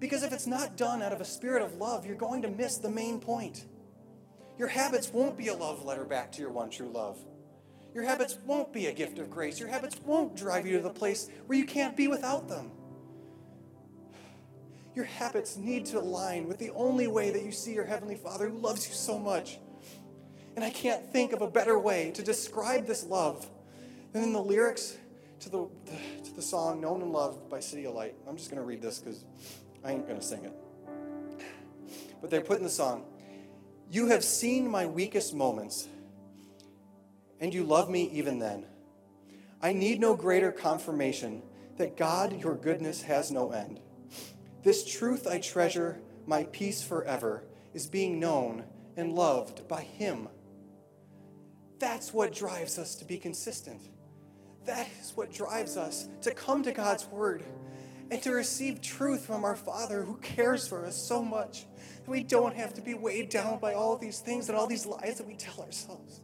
[0.00, 2.78] Because if it's not done out of a spirit of love, you're going to miss
[2.78, 3.66] the main point.
[4.58, 7.18] Your habits won't be a love letter back to your one true love.
[7.94, 9.60] Your habits won't be a gift of grace.
[9.60, 12.70] Your habits won't drive you to the place where you can't be without them.
[14.94, 18.48] Your habits need to align with the only way that you see your Heavenly Father
[18.48, 19.58] who loves you so much.
[20.56, 23.48] And I can't think of a better way to describe this love
[24.12, 24.96] than in the lyrics
[25.40, 28.12] to the, the, to the song Known and Loved by CityAlight.
[28.28, 29.24] I'm just going to read this because
[29.84, 30.52] I ain't going to sing it.
[32.20, 33.04] But they put in the song,
[33.90, 35.88] You have seen my weakest moments,
[37.40, 38.66] and you love me even then.
[39.62, 41.42] I need no greater confirmation
[41.76, 43.80] that God, your goodness, has no end.
[44.62, 48.64] This truth I treasure, my peace forever, is being known
[48.96, 50.28] and loved by Him.
[51.78, 53.82] That's what drives us to be consistent.
[54.64, 57.44] That is what drives us to come to God's Word
[58.10, 61.66] and to receive truth from our Father who cares for us so much
[62.04, 64.86] that we don't have to be weighed down by all these things and all these
[64.86, 66.20] lies that we tell ourselves.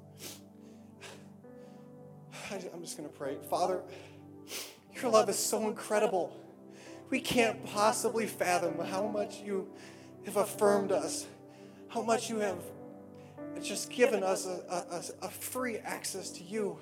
[2.50, 3.36] I'm just going to pray.
[3.48, 3.80] Father,
[4.94, 6.36] your love is so incredible.
[7.08, 9.68] We can't possibly fathom how much you
[10.26, 11.26] have affirmed us,
[11.88, 12.58] how much you have
[13.62, 16.78] just given us a, a, a free access to you.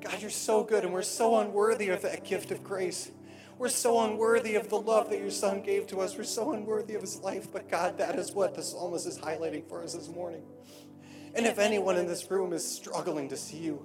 [0.00, 3.10] God, you're so good, and we're so unworthy of that gift of grace.
[3.58, 6.16] We're so unworthy of the love that your son gave to us.
[6.16, 7.50] We're so unworthy of his life.
[7.52, 10.42] But God, that is what the psalmist is highlighting for us this morning.
[11.34, 13.84] And if anyone in this room is struggling to see you,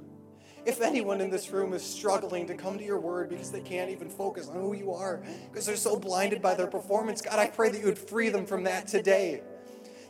[0.65, 3.89] if anyone in this room is struggling to come to your word because they can't
[3.89, 7.47] even focus on who you are, because they're so blinded by their performance, God, I
[7.47, 9.41] pray that you would free them from that today.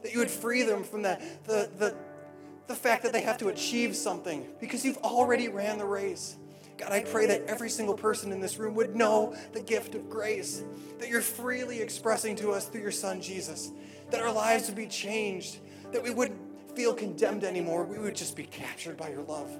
[0.03, 1.95] That you would free them from that, the, the,
[2.67, 6.37] the fact that they have to achieve something because you've already ran the race.
[6.79, 10.09] God, I pray that every single person in this room would know the gift of
[10.09, 10.63] grace
[10.97, 13.71] that you're freely expressing to us through your Son, Jesus.
[14.11, 15.59] That our lives would be changed,
[15.91, 16.39] that we wouldn't
[16.75, 17.83] feel condemned anymore.
[17.83, 19.51] We would just be captured by your love.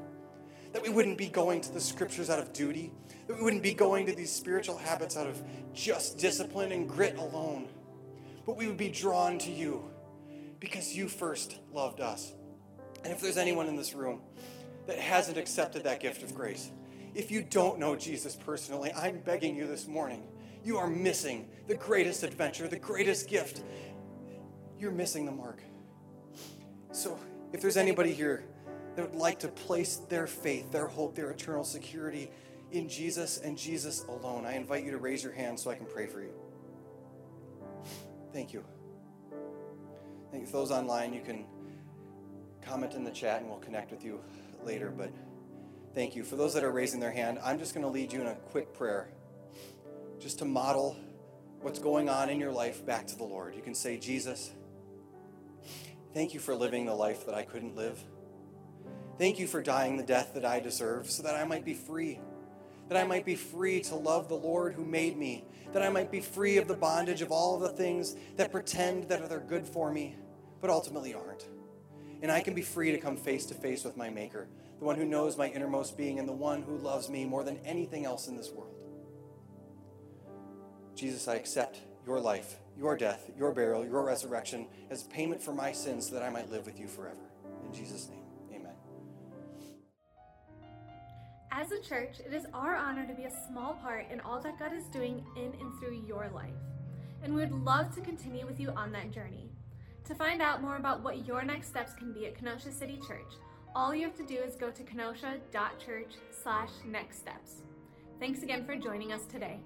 [0.72, 2.94] That we wouldn't be going to the scriptures out of duty,
[3.28, 5.42] that we wouldn't be going to these spiritual habits out of
[5.74, 7.68] just discipline and grit alone,
[8.46, 9.84] but we would be drawn to you
[10.60, 12.34] because you first loved us.
[13.04, 14.22] And if there's anyone in this room
[14.88, 16.72] that hasn't accepted that gift of grace,
[17.16, 20.24] if you don't know Jesus personally, I'm begging you this morning,
[20.64, 23.64] you are missing the greatest adventure, the greatest gift.
[24.78, 25.62] You're missing the mark.
[26.92, 27.20] So,
[27.54, 28.44] if there's anybody here
[28.96, 32.32] that would like to place their faith, their hope, their eternal security
[32.72, 35.86] in Jesus and Jesus alone, I invite you to raise your hand so I can
[35.86, 36.34] pray for you.
[38.34, 38.64] Thank you.
[40.32, 40.52] Thank you.
[40.52, 41.46] Those online, you can
[42.62, 44.20] comment in the chat and we'll connect with you
[44.64, 44.94] later.
[44.96, 45.12] But
[46.00, 46.24] thank you.
[46.24, 48.36] For those that are raising their hand, I'm just going to lead you in a
[48.36, 49.10] quick prayer
[50.18, 50.96] just to model
[51.60, 53.54] what's going on in your life back to the Lord.
[53.54, 54.54] You can say, Jesus,
[56.14, 58.02] thank you for living the life that I couldn't live.
[59.18, 62.22] Thank you for dying the death that I deserve so that I might be free.
[62.88, 65.44] That I might be free to love the Lord who made me.
[65.74, 69.28] That I might be free of the bondage of all the things that pretend that
[69.28, 70.16] they're good for me,
[70.62, 71.46] but ultimately aren't
[72.22, 74.48] and I can be free to come face to face with my Maker,
[74.80, 77.60] the one who knows my innermost being and the one who loves me more than
[77.66, 78.74] anything else in this world.
[80.96, 85.72] Jesus, I accept your life, your death, your burial, your resurrection as payment for my
[85.72, 87.30] sins so that I might live with you forever.
[87.66, 88.24] In Jesus' name,
[88.54, 88.74] amen.
[91.52, 94.58] As a church, it is our honor to be a small part in all that
[94.58, 96.50] God is doing in and through your life.
[97.22, 99.52] And we would love to continue with you on that journey.
[100.06, 103.34] To find out more about what your next steps can be at Kenosha City Church,
[103.76, 106.14] all you have to do is go to kenosha.church
[106.44, 107.64] slash next steps.
[108.20, 109.60] Thanks again for joining us today.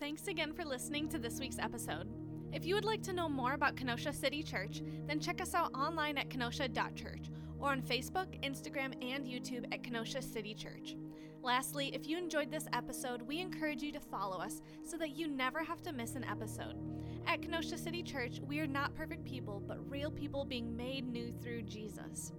[0.00, 2.08] Thanks again for listening to this week's episode.
[2.52, 5.74] If you would like to know more about Kenosha City Church, then check us out
[5.74, 10.96] online at kenosha.church or on Facebook, Instagram, and YouTube at Kenosha City Church.
[11.42, 15.28] Lastly, if you enjoyed this episode, we encourage you to follow us so that you
[15.28, 16.74] never have to miss an episode.
[17.26, 21.32] At Kenosha City Church, we are not perfect people, but real people being made new
[21.42, 22.32] through Jesus.